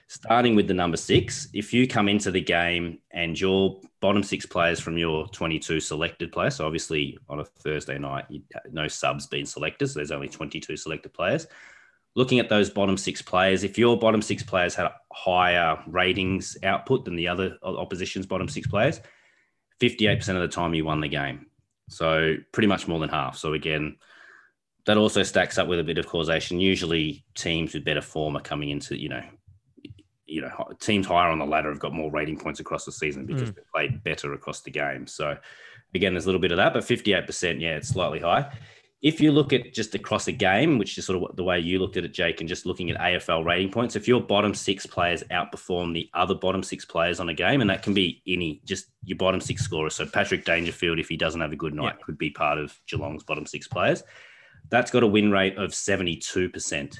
[0.07, 4.45] starting with the number six, if you come into the game and your bottom six
[4.45, 9.27] players from your 22 selected players, so obviously on a Thursday night, you, no subs
[9.27, 11.47] being selected, so there's only 22 selected players
[12.15, 16.57] looking at those bottom six players, if your bottom six players had a higher ratings
[16.63, 19.01] output than the other opposition's bottom six players,
[19.81, 21.47] 58% of the time you won the game.
[21.89, 23.37] So pretty much more than half.
[23.37, 23.97] So again,
[24.85, 26.59] that also stacks up with a bit of causation.
[26.59, 29.23] Usually teams with better form are coming into, you know,
[30.25, 33.25] you know, teams higher on the ladder have got more rating points across the season
[33.25, 33.55] because mm.
[33.55, 35.05] they played better across the game.
[35.07, 35.37] So
[35.93, 38.51] again, there's a little bit of that, but 58%, yeah, it's slightly high
[39.05, 41.77] if you look at just across a game, which is sort of the way you
[41.77, 44.87] looked at it, Jake, and just looking at AFL rating points, if your bottom six
[44.87, 48.61] players outperform the other bottom six players on a game, and that can be any,
[48.65, 49.91] just your bottom six scorer.
[49.91, 52.03] So Patrick Dangerfield, if he doesn't have a good night, yeah.
[52.03, 54.01] could be part of Geelong's bottom six players.
[54.69, 56.99] That's got a win rate of 72%.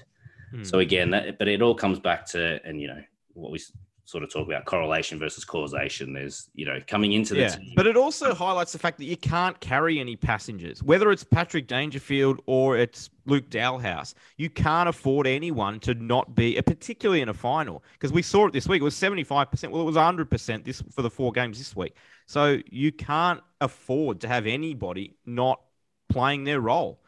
[0.52, 0.64] Hmm.
[0.64, 3.02] So again, that, but it all comes back to, and you know,
[3.34, 3.60] what we
[4.06, 6.14] sort of talk about correlation versus causation.
[6.14, 9.06] There's, you know, coming into the Yeah, team, but it also highlights the fact that
[9.06, 14.14] you can't carry any passengers, whether it's Patrick Dangerfield or it's Luke Dahlhaus.
[14.38, 18.54] You can't afford anyone to not be, particularly in a final, because we saw it
[18.54, 18.82] this week.
[18.82, 19.74] It was seventy-five percent.
[19.74, 21.96] Well, it was hundred percent this for the four games this week.
[22.28, 25.62] So you can't afford to have anybody not
[26.10, 27.02] playing their role.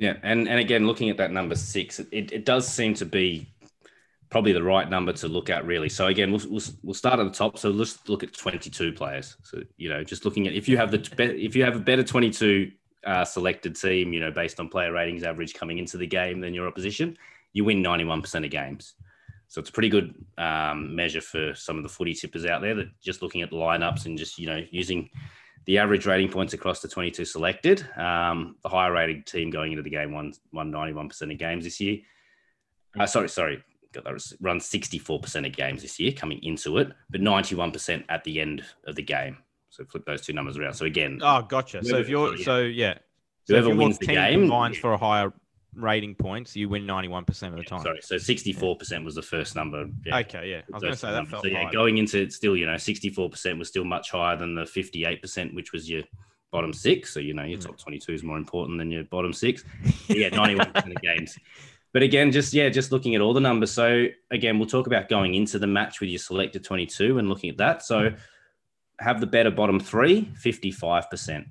[0.00, 3.52] Yeah, and and again, looking at that number six, it, it does seem to be
[4.30, 5.90] probably the right number to look at, really.
[5.90, 7.58] So again, we'll, we'll, we'll start at the top.
[7.58, 9.36] So let's look at 22 players.
[9.42, 12.02] So you know, just looking at if you have the if you have a better
[12.02, 12.72] 22
[13.04, 16.54] uh, selected team, you know, based on player ratings average coming into the game than
[16.54, 17.18] your opposition,
[17.52, 18.94] you win 91% of games.
[19.48, 22.74] So it's a pretty good um, measure for some of the footy tippers out there
[22.76, 25.10] that just looking at the lineups and just you know using
[25.70, 27.86] the average rating points across the 22 selected.
[27.96, 31.80] Um, the higher rated team going into the game won, won 91% of games this
[31.80, 31.98] year.
[32.98, 37.20] Uh, sorry, sorry, got that run 64% of games this year coming into it, but
[37.20, 39.38] 91% at the end of the game.
[39.68, 40.74] So flip those two numbers around.
[40.74, 41.84] So again, Oh, gotcha.
[41.84, 42.44] So if you're, Yeah.
[42.44, 42.94] so yeah,
[43.44, 45.32] so Whoever wins the game- combines for a higher
[45.74, 47.82] rating points, you win ninety-one percent of the time.
[47.82, 49.86] sorry, so 64% was the first number.
[50.04, 50.18] Yeah.
[50.18, 51.30] Okay, yeah, I was going to say that Numbers.
[51.30, 51.72] felt so yeah, high.
[51.72, 55.72] going into it still, you know, 64% was still much higher than the 58%, which
[55.72, 56.02] was your
[56.50, 57.14] bottom six.
[57.14, 57.66] So, you know, your Mm.
[57.66, 59.64] top 22 is more important than your bottom six.
[60.08, 61.38] But yeah, 91% of games.
[61.92, 63.72] But again, just yeah, just looking at all the numbers.
[63.72, 67.50] So again, we'll talk about going into the match with your selected 22 and looking
[67.50, 67.82] at that.
[67.82, 68.12] So
[69.00, 71.46] have the better bottom three, 55%.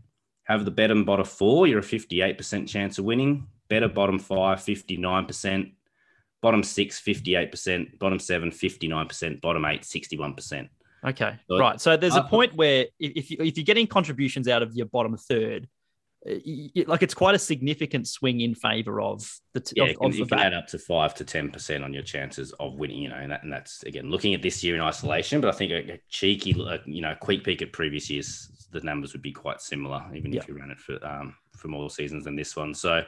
[0.46, 3.48] Have the better bottom four, you're a 58% chance of winning.
[3.70, 5.72] Better bottom five, 59%.
[6.42, 8.00] Bottom six, 58%.
[8.00, 9.42] Bottom seven, 59%.
[9.42, 10.68] Bottom eight, 61%.
[11.06, 11.80] Okay, So- right.
[11.80, 14.74] So there's a Uh, point where if if, you, if you're getting contributions out of
[14.76, 15.70] your bottom third,
[16.30, 16.34] uh,
[16.88, 20.06] like it's quite a significant swing in favor of the t- Yeah, of, you can,
[20.08, 23.08] of you can add up to five to 10% on your chances of winning, you
[23.10, 25.40] know, and, that, and that's, again, looking at this year in isolation.
[25.40, 28.82] But I think a, a cheeky, uh, you know, quick peek at previous years, the
[28.82, 30.42] numbers would be quite similar, even Yeah.
[30.42, 32.74] if you ran it for, um, for more seasons than this one.
[32.74, 33.04] So,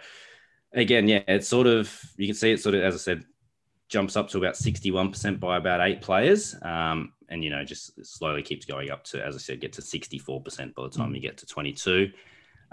[0.73, 3.23] again, yeah, it's sort of, you can see it sort of, as I said,
[3.89, 6.55] jumps up to about 61% by about eight players.
[6.61, 9.81] Um, and, you know, just slowly keeps going up to, as I said, get to
[9.81, 11.15] 64% by the time Mm.
[11.15, 12.11] you get to 22.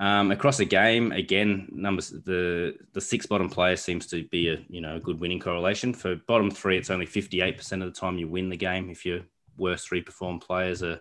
[0.01, 4.65] Um, across a game, again, numbers the the six bottom player seems to be a
[4.69, 5.93] you know a good winning correlation.
[5.93, 9.23] For bottom three, it's only 58% of the time you win the game if your
[9.57, 11.01] worst three perform players are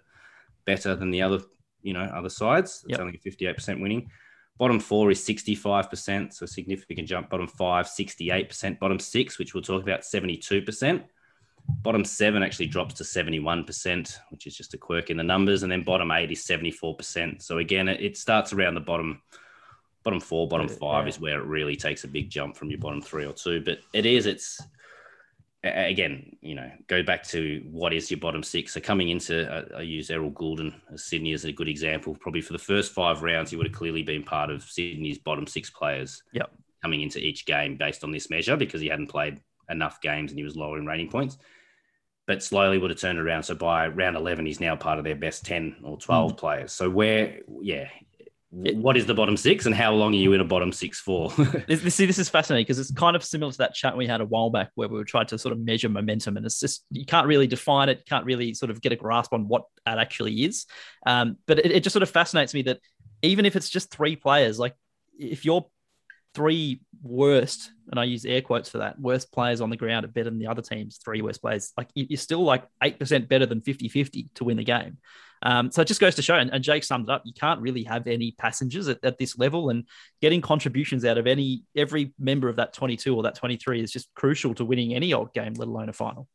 [0.66, 1.42] better than the other,
[1.84, 2.84] you know, other sides.
[2.90, 3.00] It's Yep.
[3.00, 4.10] only 58% winning.
[4.58, 7.30] Bottom four is 65%, so significant jump.
[7.30, 8.80] Bottom five, 68%.
[8.80, 11.04] Bottom six, which we'll talk about, 72%.
[11.84, 15.64] Bottom seven actually drops to 71%, which is just a quirk in the numbers.
[15.64, 17.42] And then bottom eight is 74%.
[17.42, 19.22] So again, it, it starts around the bottom
[20.04, 21.10] bottom four, bottom five yeah.
[21.10, 23.62] is where it really takes a big jump from your bottom three or two.
[23.62, 24.62] But it is, it's
[25.64, 28.74] again, you know, go back to what is your bottom six.
[28.74, 32.16] So coming into, uh, I use Errol Gulden as Sydney as a good example.
[32.20, 35.48] Probably for the first five rounds, he would have clearly been part of Sydney's bottom
[35.48, 36.22] six players.
[36.34, 36.52] Yep.
[36.84, 40.38] Coming into each game based on this measure because he hadn't played enough games and
[40.40, 41.38] he was lower in rating points.
[42.28, 43.44] But slowly would have turned around.
[43.44, 46.36] So by round 11, he's now part of their best 10 or 12 Hmm.
[46.38, 46.72] players.
[46.72, 47.90] So where, yeah,
[48.58, 51.30] what is the bottom six and how long are you in a bottom six for?
[51.70, 54.26] See, this is fascinating because it's kind of similar to that chat we had a
[54.26, 57.06] while back where we were trying to sort of measure momentum, and it's just you
[57.06, 60.44] can't really define it, can't really sort of get a grasp on what that actually
[60.44, 60.66] is.
[61.06, 62.80] Um, but it, it just sort of fascinates me that
[63.22, 64.76] even if it's just three players, like
[65.20, 65.66] if you're
[66.34, 70.10] three worst, and I use air quotes for that, worst players on the ground are
[70.10, 73.46] better than the other team's three worst players, like you- you're still like 8% better
[73.46, 74.98] than 50 50 to win the game.
[75.42, 77.24] Um, so it just goes to show, and, and Jake summed it up.
[77.26, 79.86] You can't really have any passengers at, at this level, and
[80.22, 84.10] getting contributions out of any every member of that 22 or that 23 is just
[84.16, 86.28] crucial to winning any old game, let alone a final.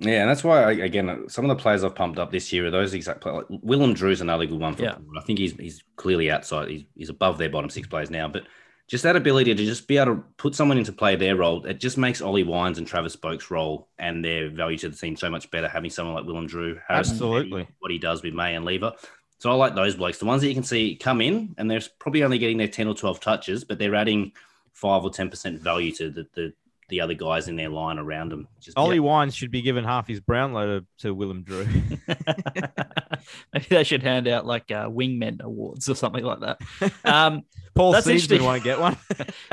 [0.00, 2.66] Yeah, and that's why I, again some of the players I've pumped up this year
[2.66, 3.44] are those exact players.
[3.50, 4.84] Like Willem Drew's another good one for.
[4.84, 4.96] Yeah.
[5.16, 6.68] I think he's he's clearly outside.
[6.68, 8.44] He's, he's above their bottom six players now, but
[8.88, 11.78] just that ability to just be able to put someone into play their role, it
[11.78, 15.30] just makes Ollie Wines and Travis Boak's role and their value to the team so
[15.30, 15.68] much better.
[15.68, 17.68] Having someone like Willem Drew, Harrison Absolutely.
[17.80, 18.94] What he does with May and Lever.
[19.38, 21.82] So I like those blokes, the ones that you can see come in and they're
[22.00, 24.32] probably only getting their ten or twelve touches, but they're adding
[24.72, 26.52] five or ten percent value to the, the
[26.88, 28.48] the other guys in their line around them.
[28.60, 31.66] Just Ollie Wines should be given half his Brownlow to, to Willem Drew.
[33.52, 36.58] Maybe they should hand out like uh, wingmen awards or something like that.
[37.04, 37.42] Um,
[37.74, 38.44] Paul That's Seedsman interesting.
[38.44, 38.96] won't get one.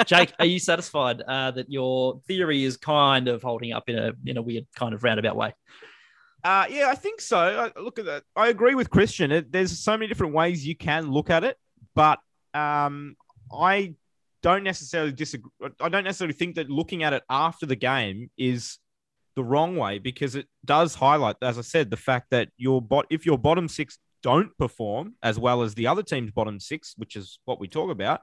[0.05, 4.13] Jake, are you satisfied uh, that your theory is kind of holding up in a
[4.25, 5.53] in a weird kind of roundabout way?
[6.43, 7.37] Uh, yeah, I think so.
[7.75, 8.23] I, look at that.
[8.35, 9.31] I agree with Christian.
[9.31, 11.57] It, there's so many different ways you can look at it,
[11.93, 12.19] but
[12.53, 13.15] um,
[13.51, 13.93] I
[14.45, 15.49] don't necessarily disagree.
[15.81, 18.77] I don't necessarily think that looking at it after the game is
[19.35, 23.07] the wrong way because it does highlight, as I said, the fact that your bot
[23.09, 27.15] if your bottom six don't perform as well as the other team's bottom six, which
[27.15, 28.21] is what we talk about,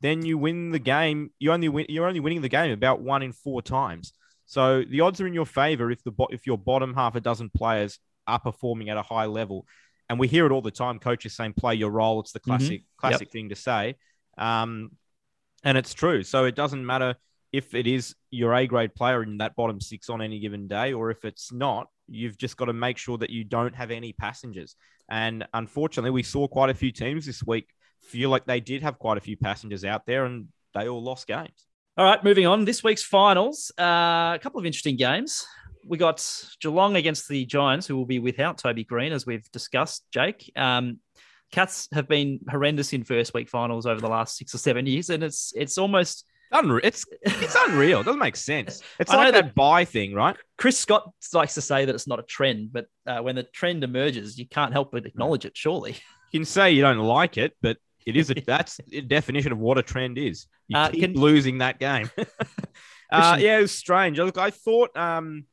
[0.00, 1.30] then you win the game.
[1.38, 1.84] You only win.
[1.90, 4.14] You're only winning the game about one in four times.
[4.46, 7.50] So the odds are in your favor if the if your bottom half a dozen
[7.50, 9.66] players are performing at a high level.
[10.08, 10.98] And we hear it all the time.
[11.00, 13.06] Coaches saying, "Play your role." It's the classic mm-hmm.
[13.06, 13.32] classic yep.
[13.32, 13.96] thing to say,
[14.38, 14.92] um,
[15.64, 16.22] and it's true.
[16.22, 17.14] So it doesn't matter
[17.52, 20.92] if it is your A grade player in that bottom six on any given day,
[20.92, 24.12] or if it's not, you've just got to make sure that you don't have any
[24.12, 24.76] passengers.
[25.10, 27.68] And unfortunately, we saw quite a few teams this week
[28.02, 31.26] feel like they did have quite a few passengers out there and they all lost
[31.26, 31.66] games.
[31.96, 32.64] All right, moving on.
[32.64, 35.44] This week's finals, uh, a couple of interesting games.
[35.84, 36.24] We got
[36.60, 40.50] Geelong against the Giants, who will be without Toby Greene, as we've discussed, Jake.
[40.54, 41.00] Um,
[41.50, 45.10] Cats have been horrendous in first week finals over the last six or seven years,
[45.10, 46.80] and it's it's almost Unreal.
[46.82, 48.00] It's it's unreal.
[48.00, 48.82] It doesn't make sense.
[48.98, 50.36] It's like that, that bye thing, right?
[50.58, 53.84] Chris Scott likes to say that it's not a trend, but uh, when the trend
[53.84, 55.56] emerges, you can't help but acknowledge it.
[55.56, 55.92] Surely,
[56.32, 59.58] you can say you don't like it, but it is a that's a definition of
[59.58, 60.46] what a trend is.
[60.66, 61.14] You uh, keep can...
[61.14, 62.10] losing that game.
[63.12, 64.18] uh, yeah, it was strange.
[64.18, 65.44] Look, I thought, um,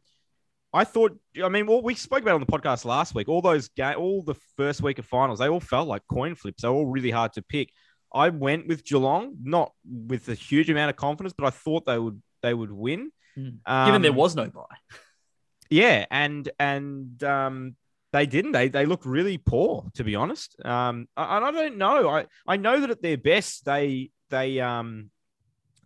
[0.77, 3.27] I thought, I mean, well, we spoke about on the podcast last week.
[3.27, 6.61] All those game, all the first week of finals, they all felt like coin flips.
[6.61, 7.71] They were all really hard to pick.
[8.13, 11.97] I went with Geelong, not with a huge amount of confidence, but I thought they
[11.97, 13.11] would they would win.
[13.35, 13.57] Mm.
[13.65, 14.61] Um, Given there was no bye.
[15.69, 17.75] Yeah, and and um,
[18.13, 18.51] they didn't.
[18.51, 20.55] They they looked really poor, to be honest.
[20.63, 22.07] Um, and I don't know.
[22.07, 25.09] I I know that at their best, they they um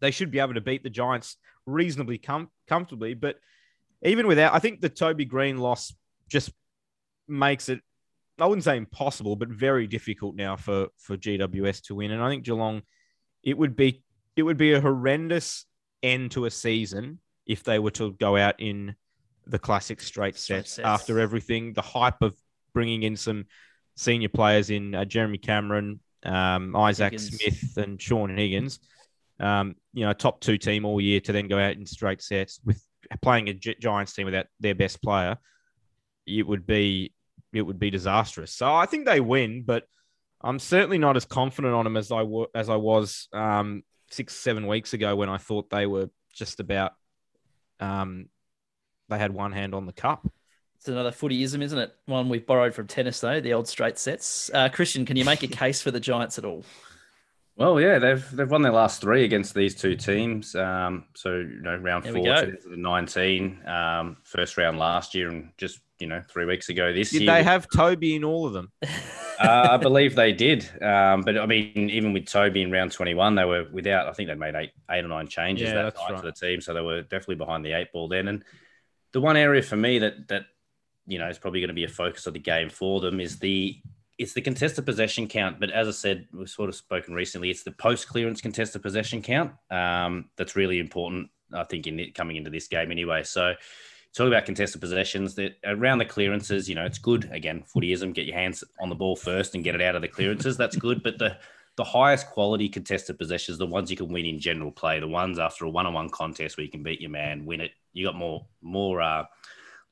[0.02, 3.14] they should be able to beat the Giants reasonably com- comfortably.
[3.14, 3.38] But
[4.04, 5.94] even without, I think the Toby Greene loss
[6.28, 6.52] just
[7.28, 7.82] makes it
[8.42, 12.12] I wouldn't say impossible, but very difficult now for for GWS to win.
[12.12, 12.82] And I think Geelong,
[13.44, 14.04] it would be
[14.36, 15.66] it would be a horrendous
[16.02, 18.96] end to a season if they were to go out in
[19.46, 20.86] the classic straight sets, sets.
[20.86, 21.74] after everything.
[21.74, 22.36] The hype of
[22.74, 23.46] bringing in some
[23.96, 27.38] senior players in uh, Jeremy Cameron, um, Isaac Higgins.
[27.38, 28.80] Smith, and Shaun Higgins.
[29.40, 32.60] Um, you know, top two team all year to then go out in straight sets
[32.64, 32.82] with
[33.22, 35.38] playing a Giants team without their best player.
[36.26, 37.14] It would be
[37.54, 38.54] it would be disastrous.
[38.54, 39.84] So I think they win, but
[40.42, 44.68] I'm certainly not as confident on them as I as I was um, six seven
[44.68, 46.94] weeks ago when I thought they were just about
[47.80, 48.28] um,
[49.10, 50.28] they had one hand on the cup.
[50.78, 51.96] It's another footyism, isn't it?
[52.06, 54.50] One we've borrowed from tennis, though, the old straight sets.
[54.52, 56.66] Uh, Christian, can you make a case for the Giants at all?
[57.62, 60.56] Well, yeah, they've they've won their last three against these two teams.
[60.56, 65.80] Um, so you know, round there four, 2019, um, first round last year, and just
[66.02, 67.32] you know, three weeks ago this did year.
[67.32, 68.72] Did they have Toby in all of them?
[68.84, 70.64] uh, I believe they did.
[70.82, 74.28] Um, but I mean, even with Toby in round 21, they were without, I think
[74.28, 76.22] they made eight, eight or nine changes yeah, that night right.
[76.22, 76.60] to the team.
[76.60, 78.28] So they were definitely behind the eight ball then.
[78.28, 78.44] And
[79.14, 80.46] the one area for me that, that,
[81.06, 83.38] you know, is probably going to be a focus of the game for them is
[83.40, 83.80] the,
[84.22, 85.60] it's the contested possession count.
[85.60, 89.24] But as I said, we've sort of spoken recently, it's the post clearance contested possession
[89.24, 89.54] count.
[89.72, 93.24] Um, that's really important, I think, in it, coming into this game anyway.
[93.24, 93.56] So,
[94.14, 97.32] talk about contested possessions that around the clearances, you know, it's good.
[97.32, 100.08] Again, footyism, get your hands on the ball first and get it out of the
[100.08, 100.56] clearances.
[100.56, 101.02] That's good.
[101.02, 101.38] But the
[101.78, 105.40] the highest quality contested possessions, the ones you can win in general play, the ones
[105.40, 108.46] after a one-on-one contest where you can beat your man, win it, you got more
[108.62, 109.24] more uh,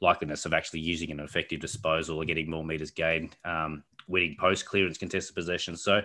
[0.04, 4.66] likeliness of actually using an effective disposal or getting more meters gained, um, winning post
[4.66, 5.82] clearance contested possessions.
[5.82, 6.02] So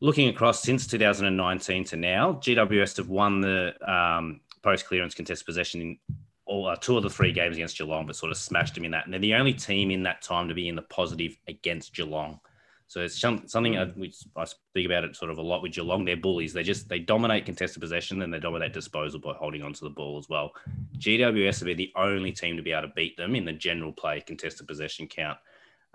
[0.00, 5.80] looking across since 2019 to now, GWS have won the um, post clearance contested possession
[5.80, 5.98] in
[6.46, 8.92] all, uh, two of the three games against Geelong, but sort of smashed them in
[8.92, 9.04] that.
[9.04, 12.40] And they're the only team in that time to be in the positive against Geelong.
[12.88, 16.04] So it's something I, we, I speak about it sort of a lot with Geelong.
[16.04, 16.52] They're bullies.
[16.52, 20.18] They just they dominate contested possession and they dominate disposal by holding onto the ball
[20.18, 20.52] as well.
[20.98, 23.92] GWS will be the only team to be able to beat them in the general
[23.92, 25.38] play contested possession count.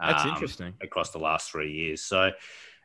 [0.01, 2.03] That's um, interesting across the last three years.
[2.03, 2.31] So,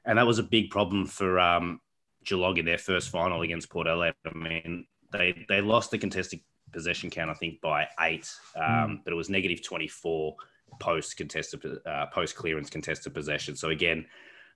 [0.05, 1.81] and that was a big problem for um,
[2.25, 4.15] Geelong in their first final against Port Adelaide.
[4.25, 6.41] I mean, they they lost the contested
[6.73, 9.01] possession count, I think, by eight, um, mm.
[9.05, 10.37] but it was negative 24
[10.81, 13.57] post contested, uh, post clearance contested possession.
[13.57, 14.05] So again,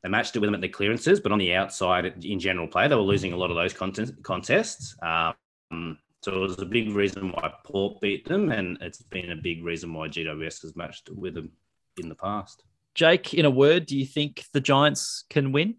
[0.03, 2.88] they matched it with them at the clearances, but on the outside, in general play,
[2.88, 4.96] they were losing a lot of those contest- contests.
[5.03, 9.37] Um, so it was a big reason why Port beat them, and it's been a
[9.37, 11.53] big reason why GWS has matched with them
[12.01, 12.64] in the past.
[12.94, 15.76] Jake, in a word, do you think the Giants can win?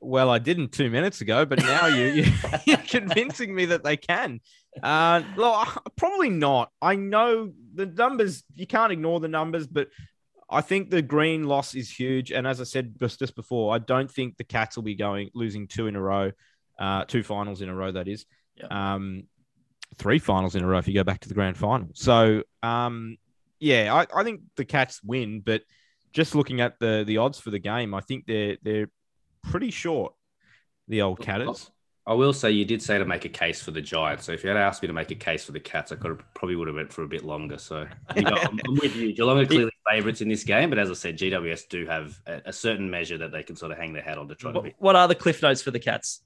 [0.00, 2.24] Well, I didn't two minutes ago, but now you,
[2.66, 4.40] you are convincing me that they can.
[4.82, 6.70] Uh, well, probably not.
[6.80, 8.42] I know the numbers.
[8.54, 9.88] You can't ignore the numbers, but
[10.50, 12.32] I think the Greene loss is huge.
[12.32, 15.30] And as I said just just before, I don't think the Cats will be going
[15.34, 16.32] losing two in a row,
[16.78, 17.92] uh, two finals in a row.
[17.92, 18.26] That is.
[18.56, 18.94] Yeah.
[18.94, 19.24] Um,
[19.96, 21.88] three finals in a row if you go back to the grand final.
[21.94, 23.16] So, um,
[23.62, 25.62] yeah, I, I think the Cats win, but
[26.12, 28.90] just looking at the the odds for the game, I think they're they're
[29.42, 30.14] pretty short.
[30.88, 31.70] The old Catters.
[32.04, 34.24] I will say you did say to make a case for the Giants.
[34.24, 36.10] So if you had asked me to make a case for the Cats, I could
[36.10, 37.56] have, probably would have went for a bit longer.
[37.56, 37.86] So
[38.16, 39.14] you know, I'm, I'm, with you.
[39.14, 42.42] Geelong are clearly favourites in this game, but as I said, GWS do have a,
[42.46, 44.62] a, certain measure that they can sort of hang their hat on to try what,
[44.62, 44.74] to beat.
[44.78, 46.22] What are the cliff notes for the Cats?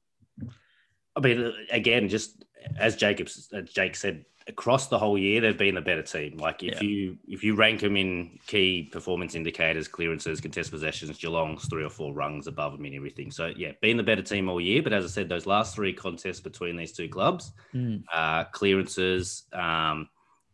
[1.15, 2.43] I mean, again, just
[2.79, 6.37] as Jacobs, as Jake said, across the whole year they've been a better team.
[6.37, 6.89] Like if yeah.
[6.89, 11.91] you if you rank them in key performance indicators, clearances, contest possessions, Geelong's three or
[11.91, 13.31] four rungs above them in everything.
[13.31, 14.83] So yeah, being the better team all year.
[14.83, 18.03] But as I said, those last three contests between these two clubs, mm.
[18.13, 20.09] uh, clearances um,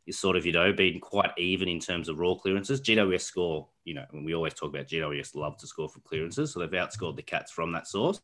[0.07, 2.81] is sort of you know being quite even in terms of raw clearances.
[2.81, 6.61] GWS score, you know, we always talk about GWS love to score for clearances, so
[6.61, 8.21] they've outscored the Cats from that source.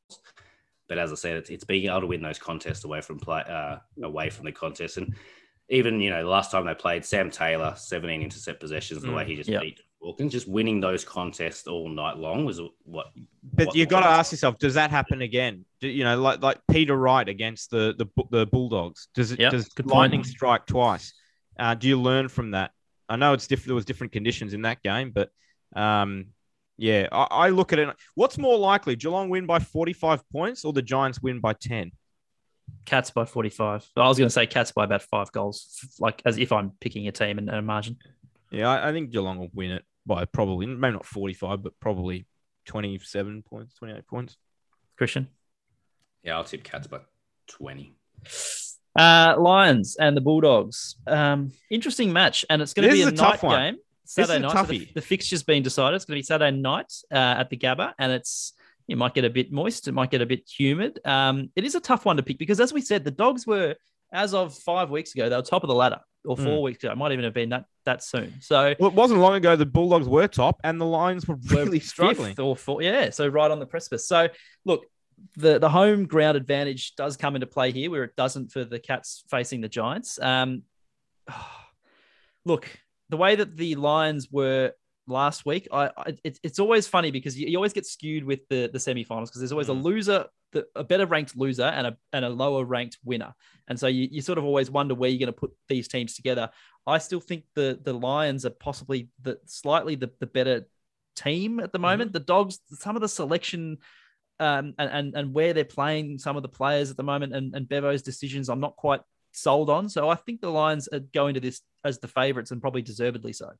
[0.88, 3.42] But as I said, it's, it's being able to win those contests away from play,
[3.46, 5.14] uh, away from the contest and
[5.68, 9.16] even you know the last time they played, Sam Taylor, 17 intercept possessions, the mm,
[9.16, 9.62] way he just yep.
[9.62, 13.08] beat Hawkins, just winning those contests all night long was what.
[13.52, 15.64] But you've got to ask yourself, does that happen again?
[15.80, 19.08] Do, you know, like like Peter Wright against the the, the Bulldogs.
[19.14, 19.52] Does it yep.
[19.52, 20.26] does Good lightning point.
[20.26, 21.12] strike twice?
[21.58, 22.70] Uh, do you learn from that?
[23.08, 23.68] I know it's different.
[23.68, 25.30] There was different conditions in that game, but
[25.74, 26.26] um,
[26.76, 27.88] yeah, I, I look at it.
[28.14, 31.90] What's more likely, Geelong win by 45 points or the Giants win by 10?
[32.84, 33.86] Cats by 45.
[33.96, 37.06] I was going to say Cats by about five goals, like as if I'm picking
[37.08, 37.96] a team and a margin.
[38.50, 42.26] Yeah, I, I, think Geelong will win it by probably, maybe not 45, but probably
[42.66, 44.36] 27 points, 28 points.
[44.96, 45.28] Christian?
[46.22, 47.00] Yeah, I'll tip Cats by
[47.48, 47.94] 20.
[48.98, 50.96] Uh, Lions and the Bulldogs.
[51.06, 53.76] Um, interesting match, and it's going to be a, a night game.
[54.04, 54.52] Saturday night.
[54.52, 55.96] So the, the fixture's been decided.
[55.96, 58.54] It's going to be Saturday night uh, at the Gabba, and it's
[58.88, 59.86] it might get a bit moist.
[59.86, 60.98] It might get a bit humid.
[61.04, 63.76] Um, it is a tough one to pick because, as we said, the dogs were,
[64.12, 66.62] as of five weeks ago, they were top of the ladder, or four mm.
[66.62, 66.92] weeks ago.
[66.92, 68.40] It might even have been that that soon.
[68.40, 71.80] So well, it wasn't long ago the Bulldogs were top, and the Lions were really
[71.80, 72.34] struggling.
[72.40, 73.10] Or four, yeah.
[73.10, 74.08] So right on the precipice.
[74.08, 74.28] So
[74.64, 74.86] look,
[75.36, 78.78] the the home ground advantage does come into play here, where it doesn't for the
[78.78, 80.18] Cats facing the Giants.
[80.18, 80.62] Um,
[82.46, 82.66] look,
[83.10, 84.72] the way that the Lions were
[85.08, 85.68] last week.
[85.72, 88.78] I, I it's, it's always funny because you, you, always get skewed with the the
[88.78, 89.78] semifinals because there's always mm.
[89.78, 93.34] a loser, the, a better ranked loser and a and a lower ranked winner,
[93.68, 96.14] and so you, you sort of always wonder where you're going to put these teams
[96.14, 96.50] together.
[96.86, 100.66] I still think the the Lions are possibly the slightly the, the better
[101.16, 102.10] team at the moment.
[102.10, 102.18] Mm-hmm.
[102.18, 103.78] The Dogs, some of the selection.
[104.40, 107.56] Um, and, and and where they're playing some of the players at the moment and,
[107.56, 109.00] and Bevo's decisions, I'm not quite
[109.32, 109.88] sold on.
[109.88, 113.32] So I think the Lions are going to this as the favourites and probably deservedly
[113.32, 113.50] so.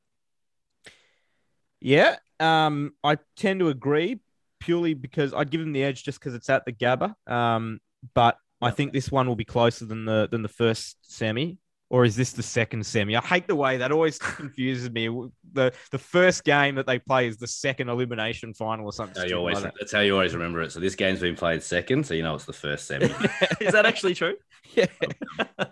[1.81, 4.21] Yeah, um, I tend to agree
[4.61, 7.15] purely because I'd give them the edge just because it's at the Gabba.
[7.31, 7.81] Um,
[8.15, 11.59] but I think this one will be closer than the than the first semi.
[11.91, 13.17] Or is this the second semi?
[13.17, 15.09] I hate the way that always confuses me.
[15.53, 19.15] The the first game that they play is the second elimination final or something.
[19.15, 19.75] That's how, always, like that.
[19.81, 20.71] that's how you always remember it.
[20.71, 23.07] So this game's been played second, so you know it's the first semi.
[23.61, 24.37] is that actually true?
[24.75, 24.87] Yeah,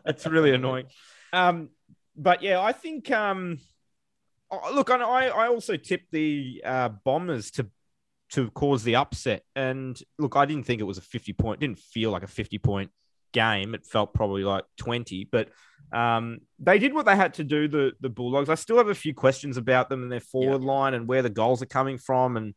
[0.06, 0.86] it's really annoying.
[1.34, 1.68] Um,
[2.16, 3.58] but yeah, I think um,
[4.72, 7.68] look, I I also tipped the uh, Bombers to
[8.30, 11.60] to cause the upset, and look, I didn't think it was a fifty point.
[11.60, 12.90] Didn't feel like a fifty point
[13.32, 13.74] game.
[13.74, 15.48] It felt probably like twenty, but
[15.92, 17.68] um, they did what they had to do.
[17.68, 18.48] The the Bulldogs.
[18.48, 20.68] I still have a few questions about them and their forward yeah.
[20.68, 22.54] line and where the goals are coming from, and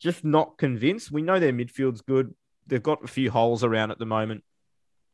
[0.00, 1.10] just not convinced.
[1.10, 2.34] We know their midfield's good.
[2.66, 4.42] They've got a few holes around at the moment.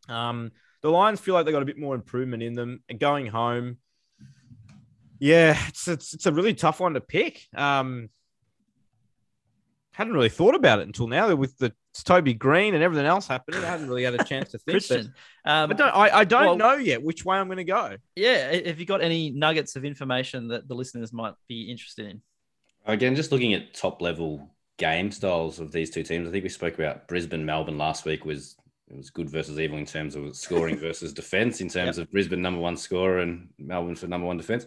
[0.09, 0.53] Um,
[0.83, 2.83] the Lions feel like they got a bit more improvement in them.
[2.89, 3.79] And going home,
[5.23, 7.47] yeah, it's, it's it's a really tough one to pick.
[7.55, 8.11] Um,
[9.93, 13.63] hadn't really thought about it until now with the Toby Greene and everything else happening.
[13.63, 14.73] I hadn't really had a chance to think.
[14.73, 15.15] Christian,
[15.45, 17.97] um, I don't, I, I don't well, know yet which way I'm going to go.
[18.17, 22.23] Yeah, have you got any nuggets of information that the listeners might be interested in?
[22.85, 26.49] Again, just looking at top level game styles of these two teams, I think we
[26.49, 28.57] spoke about Brisbane, Melbourne last week was
[28.91, 31.61] it was good versus evil in terms of scoring versus defense.
[31.61, 32.09] In terms yep.
[32.09, 34.67] of Brisbane number one scorer and Melbourne for number one defense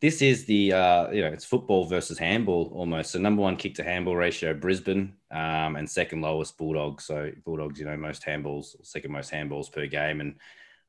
[0.00, 3.12] this is the uh, you know it's football versus handball almost.
[3.12, 7.04] So number one kick to handball ratio Brisbane, um, and second lowest Bulldogs.
[7.04, 10.34] So Bulldogs, you know, most handballs, second most handballs per game, and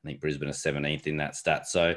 [0.04, 1.66] I think Brisbane is seventeenth in that stat.
[1.66, 1.96] So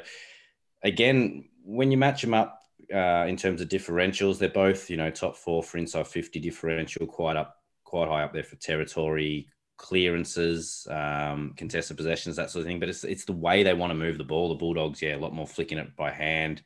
[0.82, 5.10] again, when you match them up uh, in terms of differentials, they're both you know
[5.10, 10.86] top four for inside fifty differential, quite up, quite high up there for territory clearances,
[10.90, 12.80] um, contested possessions, that sort of thing.
[12.80, 14.48] But it's it's the way they want to move the ball.
[14.48, 16.62] The Bulldogs, yeah, a lot more flicking it by hand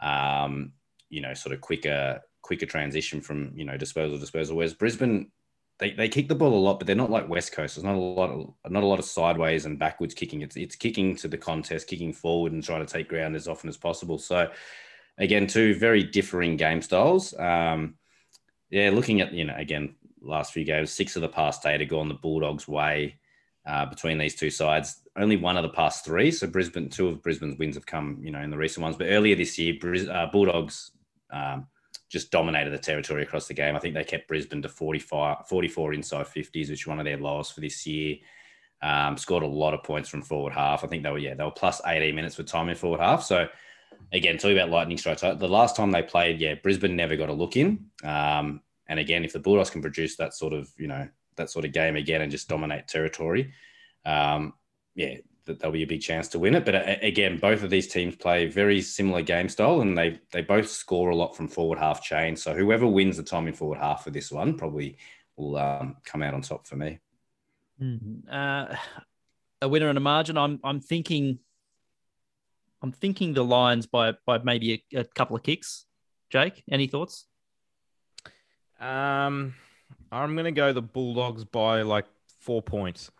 [0.00, 0.72] um,
[1.08, 4.56] you know, sort of quicker quicker transition from you know disposal disposal.
[4.56, 5.30] Whereas Brisbane,
[5.78, 7.76] they, they kick the ball a lot, but they're not like West Coast.
[7.76, 10.42] There's not a lot of not a lot of sideways and backwards kicking.
[10.42, 13.68] It's it's kicking to the contest, kicking forward and trying to take ground as often
[13.68, 14.18] as possible.
[14.18, 14.50] So
[15.18, 17.34] again, two very differing game styles.
[17.38, 17.96] Um,
[18.70, 21.88] yeah, looking at you know again last few games, six of the past eight have
[21.88, 23.18] gone the Bulldogs' way
[23.66, 24.99] uh, between these two sides.
[25.16, 26.30] Only one of the past three.
[26.30, 29.08] So Brisbane, two of Brisbane's wins have come you know in the recent ones, but
[29.08, 29.74] earlier this year,
[30.10, 30.92] uh, Bulldogs.
[31.32, 31.66] Um,
[32.10, 33.76] just dominated the territory across the game.
[33.76, 37.16] I think they kept Brisbane to 45, 44 inside 50s, which is one of their
[37.16, 38.16] lowest for this year.
[38.82, 40.82] Um, scored a lot of points from forward half.
[40.82, 43.22] I think they were, yeah, they were plus 18 minutes for time in forward half.
[43.22, 43.46] So,
[44.12, 47.32] again, talking about lightning strikes, the last time they played, yeah, Brisbane never got a
[47.32, 47.86] look in.
[48.02, 51.06] Um, and again, if the Bulldogs can produce that sort of, you know,
[51.36, 53.52] that sort of game again and just dominate territory,
[54.04, 54.54] um,
[54.94, 55.16] yeah,
[55.46, 56.64] that there'll be a big chance to win it.
[56.64, 60.42] But uh, again, both of these teams play very similar game style, and they they
[60.42, 62.36] both score a lot from forward half chain.
[62.36, 64.96] So whoever wins the time in forward half for this one probably
[65.36, 66.98] will um, come out on top for me.
[67.80, 68.28] Mm-hmm.
[68.30, 68.76] Uh,
[69.62, 70.36] a winner and a margin.
[70.38, 71.38] I'm I'm thinking.
[72.82, 75.84] I'm thinking the Lions by by maybe a, a couple of kicks.
[76.30, 77.26] Jake, any thoughts?
[78.80, 79.54] Um,
[80.10, 82.06] I'm gonna go the Bulldogs by like
[82.38, 83.10] four points.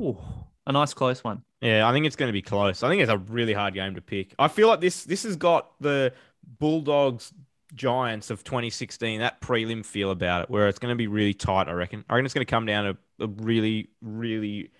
[0.00, 0.18] Ooh,
[0.66, 1.42] a nice close one.
[1.60, 2.82] Yeah, I think it's going to be close.
[2.82, 4.34] I think it's a really hard game to pick.
[4.38, 6.12] I feel like this this has got the
[6.58, 7.32] Bulldogs
[7.74, 11.68] Giants of 2016 that prelim feel about it, where it's going to be really tight.
[11.68, 12.04] I reckon.
[12.08, 14.70] I reckon it's going to come down to a really really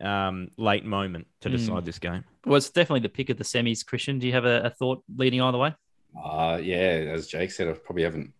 [0.00, 1.56] um, late moment to hmm.
[1.56, 1.84] decide mm.
[1.84, 2.24] this game.
[2.46, 3.84] Well, it's definitely the pick of the semis.
[3.84, 5.74] Christian, do you have a, a thought leading either way?
[6.22, 8.32] Uh, yeah, as Jake said, I probably haven't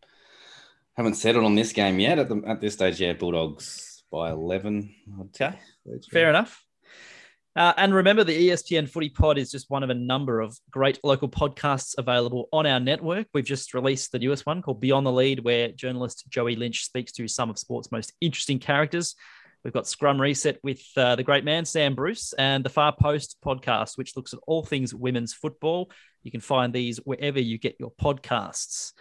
[0.96, 2.18] haven't settled on this game yet.
[2.18, 4.94] At the at this stage, yeah, Bulldogs by 11.
[5.22, 5.58] Okay,
[6.10, 6.64] fair enough.
[7.56, 10.98] Uh, and remember, the ESPN Footy Pod is just one of a number of great
[11.04, 13.28] local podcasts available on our network.
[13.32, 17.12] We've just released the newest one called Beyond the Lead, where journalist Joey Lynch speaks
[17.12, 19.14] to some of sport's most interesting characters.
[19.62, 23.36] We've got Scrum Reset with uh, the great man, Sam Bruce, and the Far Post
[23.42, 25.90] podcast, which looks at all things women's football.
[26.24, 28.92] You can find these wherever you get your podcasts.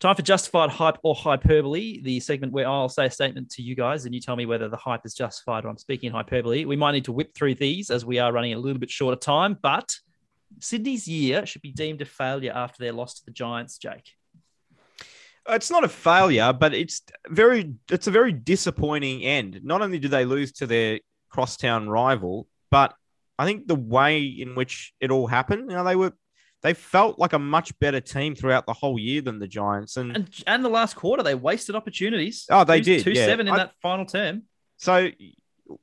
[0.00, 3.74] Time for justified hype or hyperbole, the segment where I'll say a statement to you
[3.74, 6.64] guys and you tell me whether the hype is justified or I'm speaking hyperbole.
[6.64, 9.14] We might need to whip through these as we are running a little bit short
[9.14, 9.96] of time, but
[10.60, 14.10] Sydney's year should be deemed a failure after their loss to the Giants, Jake.
[15.48, 19.60] Uh, it's not a failure, but it's very it's a very disappointing end.
[19.62, 22.94] Not only do they lose to their crosstown rival, but
[23.38, 26.12] I think the way in which it all happened, you know, they were
[26.64, 29.98] they felt like a much better team throughout the whole year than the Giants.
[29.98, 32.46] And and, and the last quarter, they wasted opportunities.
[32.50, 33.04] Oh, they did.
[33.04, 33.26] Two yeah.
[33.26, 34.44] seven in I, that final term.
[34.78, 35.10] So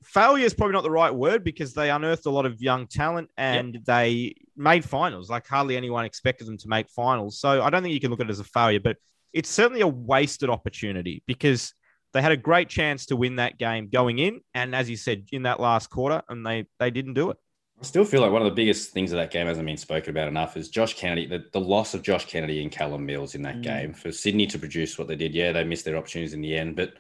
[0.04, 3.30] failure is probably not the right word because they unearthed a lot of young talent
[3.38, 3.84] and yep.
[3.86, 5.30] they made finals.
[5.30, 7.40] Like hardly anyone expected them to make finals.
[7.40, 8.98] So I don't think you can look at it as a failure, but
[9.34, 11.74] it's certainly a wasted opportunity because
[12.14, 15.28] they had a great chance to win that game going in, and as you said,
[15.32, 17.38] in that last quarter, and they they didn't do it.
[17.82, 20.12] I still feel like one of the biggest things of that game hasn't been spoken
[20.12, 23.42] about enough is Josh Kennedy, the, the loss of Josh Kennedy and Callum Mills in
[23.42, 23.64] that mm.
[23.64, 25.34] game for Sydney to produce what they did.
[25.34, 26.94] Yeah, they missed their opportunities in the end, but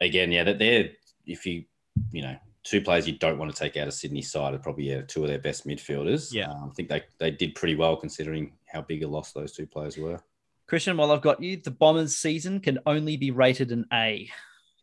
[0.00, 0.90] again, yeah, that they're
[1.26, 1.64] if you
[2.12, 4.90] you know two players you don't want to take out of Sydney side are probably
[4.90, 6.32] yeah, two of their best midfielders.
[6.32, 9.52] Yeah, um, I think they they did pretty well considering how big a loss those
[9.52, 10.20] two players were.
[10.68, 14.28] Christian, while I've got you, the Bombers season can only be rated an A,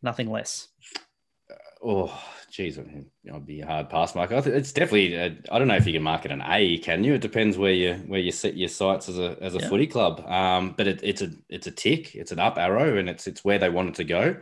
[0.02, 0.70] nothing less.
[1.84, 4.32] Uh, oh, geez, I'd be a hard pass mark.
[4.32, 5.20] It's definitely.
[5.20, 7.16] I don't know if you can mark it an A, can you?
[7.16, 9.70] It depends where you where you set your sights as a as a yeah.
[9.70, 10.26] footy club.
[10.28, 12.16] Um, but it, it's a it's a tick.
[12.16, 14.36] It's an up arrow, and it's it's where they wanted to go.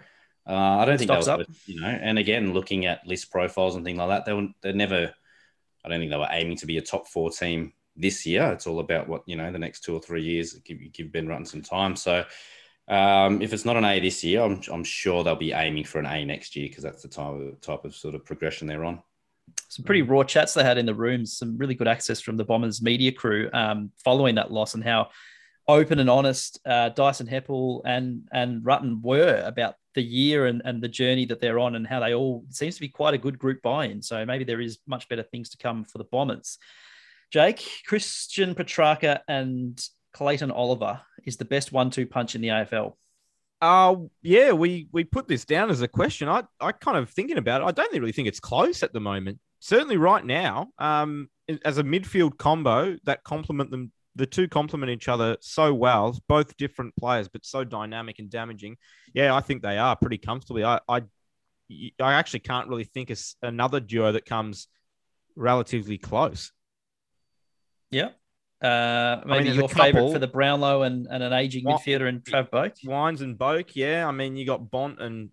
[0.48, 1.42] Uh, I don't think were, up.
[1.66, 1.88] you know.
[1.88, 5.14] And again, looking at list profiles and things like that, they were they never.
[5.84, 8.52] I don't think they were aiming to be a top four team this year.
[8.52, 10.54] It's all about what you know the next two or three years.
[10.54, 11.96] Give give Ben Rutten some time.
[11.96, 12.26] So
[12.92, 16.00] um, if it's not an A this year, I'm, I'm sure they'll be aiming for
[16.00, 18.84] an A next year because that's the type of type of sort of progression they're
[18.84, 19.02] on.
[19.70, 21.38] Some pretty raw chats they had in the rooms.
[21.38, 25.10] Some really good access from the Bombers media crew um, following that loss and how
[25.70, 30.82] open and honest uh, Dyson Heppell and and Rutten were about the year and, and
[30.82, 33.40] the journey that they're on and how they all seems to be quite a good
[33.40, 34.02] group buy-in.
[34.02, 36.58] So maybe there is much better things to come for the Bombers.
[37.32, 39.82] Jake, Christian Petracca and
[40.14, 42.94] Clayton Oliver is the best one-two punch in the AFL?
[43.62, 46.28] Uh yeah, we we put this down as a question.
[46.28, 47.66] I I kind of thinking about it.
[47.66, 49.40] I don't really think it's close at the moment.
[49.60, 51.30] Certainly right now, um,
[51.64, 56.18] as a midfield combo that complement them, the two complement each other so well.
[56.28, 58.78] Both different players, but so dynamic and damaging.
[59.14, 60.64] Yeah, I think they are pretty comfortably.
[60.64, 61.04] I I,
[62.00, 64.68] I actually can't really think of another duo that comes
[65.36, 66.52] relatively close.
[67.92, 68.10] Yeah,
[68.62, 72.22] uh, maybe I mean, your favourite for the Brownlow and, and an aging midfielder in
[72.22, 72.74] Trav Boak.
[72.86, 74.08] Wines and Boak, yeah.
[74.08, 75.30] I mean, you got Bont and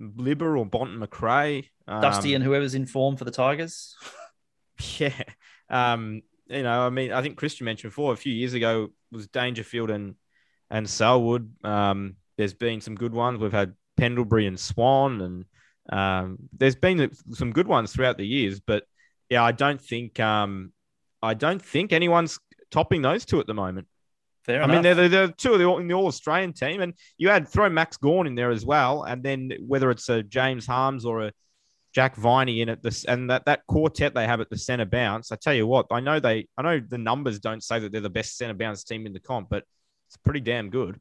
[0.00, 1.68] Libber or Bont and Macrae.
[1.88, 3.96] Dusty um, and whoever's in form for the Tigers.
[4.98, 5.12] Yeah.
[5.70, 9.28] Um, you know, I mean, I think Christian mentioned before a few years ago was
[9.28, 10.16] Dangerfield and
[10.70, 11.52] and Selwood.
[11.64, 13.38] Um, there's been some good ones.
[13.38, 15.44] We've had Pendlebury and Swan, and
[15.90, 18.58] um, there's been some good ones throughout the years.
[18.58, 18.84] But
[19.30, 20.72] yeah, I don't think um,
[21.22, 22.40] I don't think anyone's
[22.72, 23.86] topping those two at the moment.
[24.44, 24.74] Fair I enough.
[24.74, 27.68] mean, they're, they're, two of the in the All Australian team, and you had throw
[27.68, 31.32] Max Gawn in there as well, and then whether it's a James Harmes or a
[31.92, 35.30] Jack Viney in at this, and that that quartet they have at the centre bounce.
[35.30, 38.00] I tell you what, I know they, I know the numbers don't say that they're
[38.00, 39.64] the best centre bounce team in the comp, but
[40.08, 40.98] it's pretty damn good.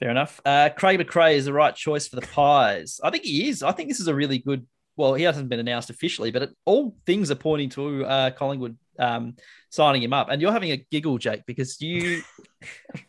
[0.00, 0.40] Fair enough.
[0.44, 3.00] Uh, Craig McRae is the right choice for the Pies.
[3.02, 3.62] I think he is.
[3.62, 4.66] I think this is a really good.
[4.96, 8.76] Well, he hasn't been announced officially, but it, all things are pointing to uh, Collingwood
[8.98, 9.36] um,
[9.70, 10.28] signing him up.
[10.30, 12.22] And you're having a giggle, Jake, because you.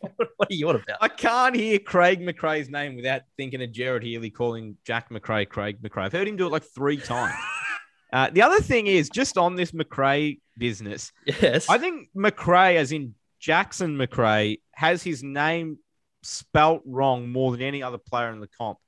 [0.00, 0.98] what are you on about?
[1.00, 5.80] I can't hear Craig McRae's name without thinking of Gerard Healy calling Jack Macrae Craig
[5.82, 6.04] McRae.
[6.04, 7.34] I've heard him do it like three times.
[8.12, 11.12] uh, the other thing is just on this McRae business.
[11.26, 11.68] Yes.
[11.68, 15.78] I think McRae, as in Jackson Macrae, has his name
[16.22, 18.78] spelt wrong more than any other player in the comp.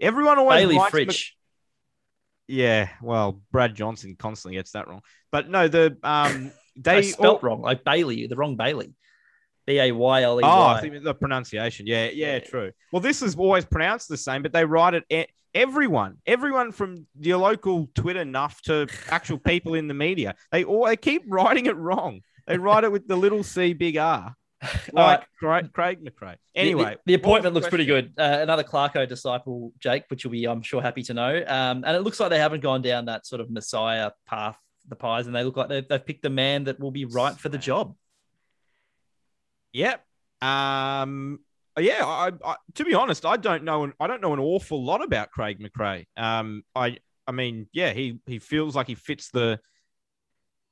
[0.00, 1.30] Everyone always Bayley likes Mc- Fritsch.
[2.48, 5.00] Yeah, well, Brad Johnson constantly gets that wrong.
[5.30, 8.94] But no, the um They they spelt all- wrong, like Bailey, the wrong Bailey.
[9.66, 11.86] B A Y L E Oh, I think the pronunciation.
[11.86, 12.38] Yeah, yeah, Yeah.
[12.40, 12.72] true.
[12.92, 15.04] Well, this is always pronounced the same, but they write it.
[15.10, 20.64] e- Everyone, everyone from your local Twitter nuff to actual people in the media, they
[20.64, 22.22] all they keep writing it wrong.
[22.46, 24.34] They write it with the little C, big R,
[24.92, 26.36] like Craig, Craig McRae.
[26.54, 28.14] Anyway, the, the what appointment the looks pretty good.
[28.16, 31.44] Uh, another Clarko disciple, Jake, which you'll be, I'm sure, happy to know.
[31.46, 34.56] Um, and it looks like they haven't gone down that sort of Messiah path,
[34.88, 37.34] the Pies, and they look like they've, they've picked a man that will be right
[37.36, 37.96] for the job.
[39.72, 40.04] Yep.
[40.40, 41.40] Um.
[41.78, 42.04] Yeah.
[42.04, 42.56] I, I.
[42.74, 43.84] To be honest, I don't know.
[43.84, 46.06] An, I don't know an awful lot about Craig McRae.
[46.16, 46.62] Um.
[46.76, 46.98] I.
[47.26, 47.92] I mean, yeah.
[47.92, 49.60] He he feels like he fits the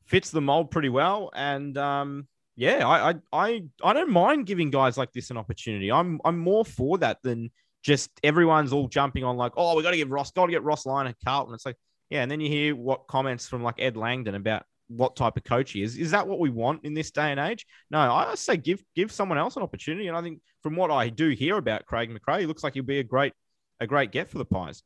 [0.06, 2.28] fits the mold pretty well, and um.
[2.56, 2.86] Yeah.
[2.86, 3.10] I.
[3.10, 3.14] I.
[3.32, 5.90] I, I don't mind giving guys like this an opportunity.
[5.90, 6.20] I'm.
[6.24, 7.50] I'm more for that than
[7.82, 10.62] just everyone's all jumping on like, oh, we got to give Ross, got to get
[10.62, 11.54] Ross Lyon at Carlton.
[11.54, 11.76] It's like,
[12.10, 15.44] yeah, and then you hear what comments from like Ed Langdon about what type of
[15.44, 15.96] coach he is.
[15.96, 17.64] Is that what we want in this day and age?
[17.90, 20.08] No, I say give give someone else an opportunity.
[20.08, 22.82] And I think from what I do hear about Craig McRae, he looks like he'll
[22.82, 23.32] be a great
[23.78, 24.82] a great get for the Pies.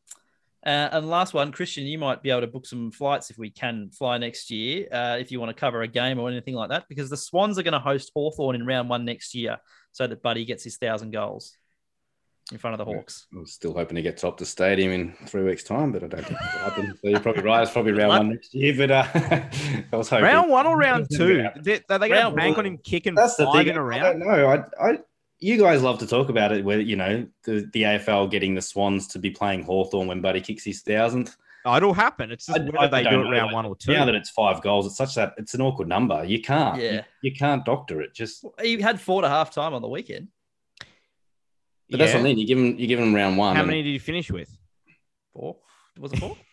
[0.67, 3.51] Uh, and last one, Christian, you might be able to book some flights if we
[3.51, 6.71] can fly next year, uh, if you want to cover a game or anything like
[6.71, 9.59] that, because the Swans are going to host Hawthorn in round one next year
[9.93, 11.57] so that Buddy gets his thousand goals
[12.53, 13.27] in front of the Hawks.
[13.35, 16.25] I'm still hoping to get top the stadium in three weeks' time, but I don't
[16.27, 16.95] think it'll happen.
[17.03, 17.63] So you're probably right.
[17.63, 19.07] It's probably round one next year, but uh,
[19.93, 20.25] I was hoping.
[20.25, 21.47] Round one or round two?
[21.63, 22.67] They, are they going to Round bank one.
[22.67, 23.69] on him kicking That's the thing.
[23.69, 24.21] in a I round?
[24.21, 24.47] don't know.
[24.81, 24.99] I, I,
[25.45, 28.63] you guys love to talk about it, where you know the, the AFL getting the
[28.63, 31.37] Swans to be playing Hawthorn when Buddy kicks his thousandth.
[31.67, 32.31] Oh, it'll happen.
[32.31, 33.93] It's just I- whether I they do don't it round one or two.
[33.93, 36.25] Now that it's five goals, it's such that it's an awkward number.
[36.25, 36.81] You can't.
[36.81, 36.93] Yeah.
[36.93, 38.15] You, you can't doctor it.
[38.15, 38.45] Just.
[38.61, 40.29] He had four to half time on the weekend.
[41.91, 42.39] But that's what I mean.
[42.39, 42.79] You give him.
[42.79, 43.55] You give him round one.
[43.57, 44.57] How and- many did you finish with?
[45.33, 45.57] Four.
[45.99, 46.37] Was it four?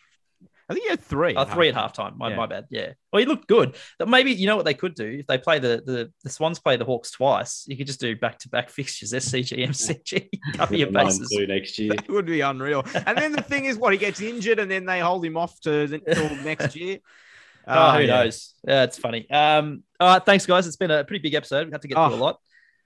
[0.72, 1.34] I think you had three.
[1.36, 2.16] Oh, three at halftime.
[2.16, 2.36] My, Yeah.
[2.36, 2.64] my bad.
[2.70, 2.92] Yeah.
[3.12, 3.76] Well, he looked good.
[3.98, 6.58] But maybe you know what they could do if they play the the, the Swans
[6.58, 7.64] play the Hawks twice.
[7.68, 9.12] You could just do back to back fixtures.
[9.12, 11.28] SCG, MCG, cover your nine bases.
[11.28, 11.92] two next year.
[11.94, 12.84] It would be unreal.
[13.06, 15.60] And then the thing is, what he gets injured, and then they hold him off
[15.60, 16.98] to the, till next year.
[17.66, 18.06] Oh, Uh, who yeah.
[18.24, 18.54] knows?
[18.66, 19.30] Yeah, it's funny.
[19.30, 20.66] Um, all right, thanks, guys.
[20.66, 21.68] It's been a pretty big episode.
[21.68, 22.08] We had to get Oh.
[22.08, 22.40] through a lot.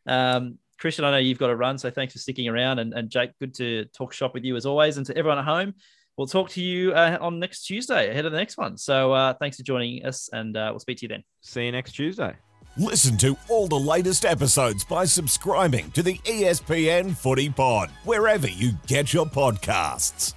[0.07, 2.79] Um, Christian, I know you've got to run, so thanks for sticking around.
[2.79, 4.99] And, and Jake, good to talk shop with you as always.
[4.99, 5.73] And to everyone at home,
[6.17, 8.77] we'll talk to you uh, on next Tuesday ahead of the next one.
[8.77, 11.25] So uh, thanks for joining us, and uh, we'll speak to you then.
[11.41, 12.35] See you next Tuesday.
[12.79, 18.73] Listen to all the latest episodes by subscribing to the ESPN Footy Pod, wherever you
[18.87, 20.36] get your podcasts.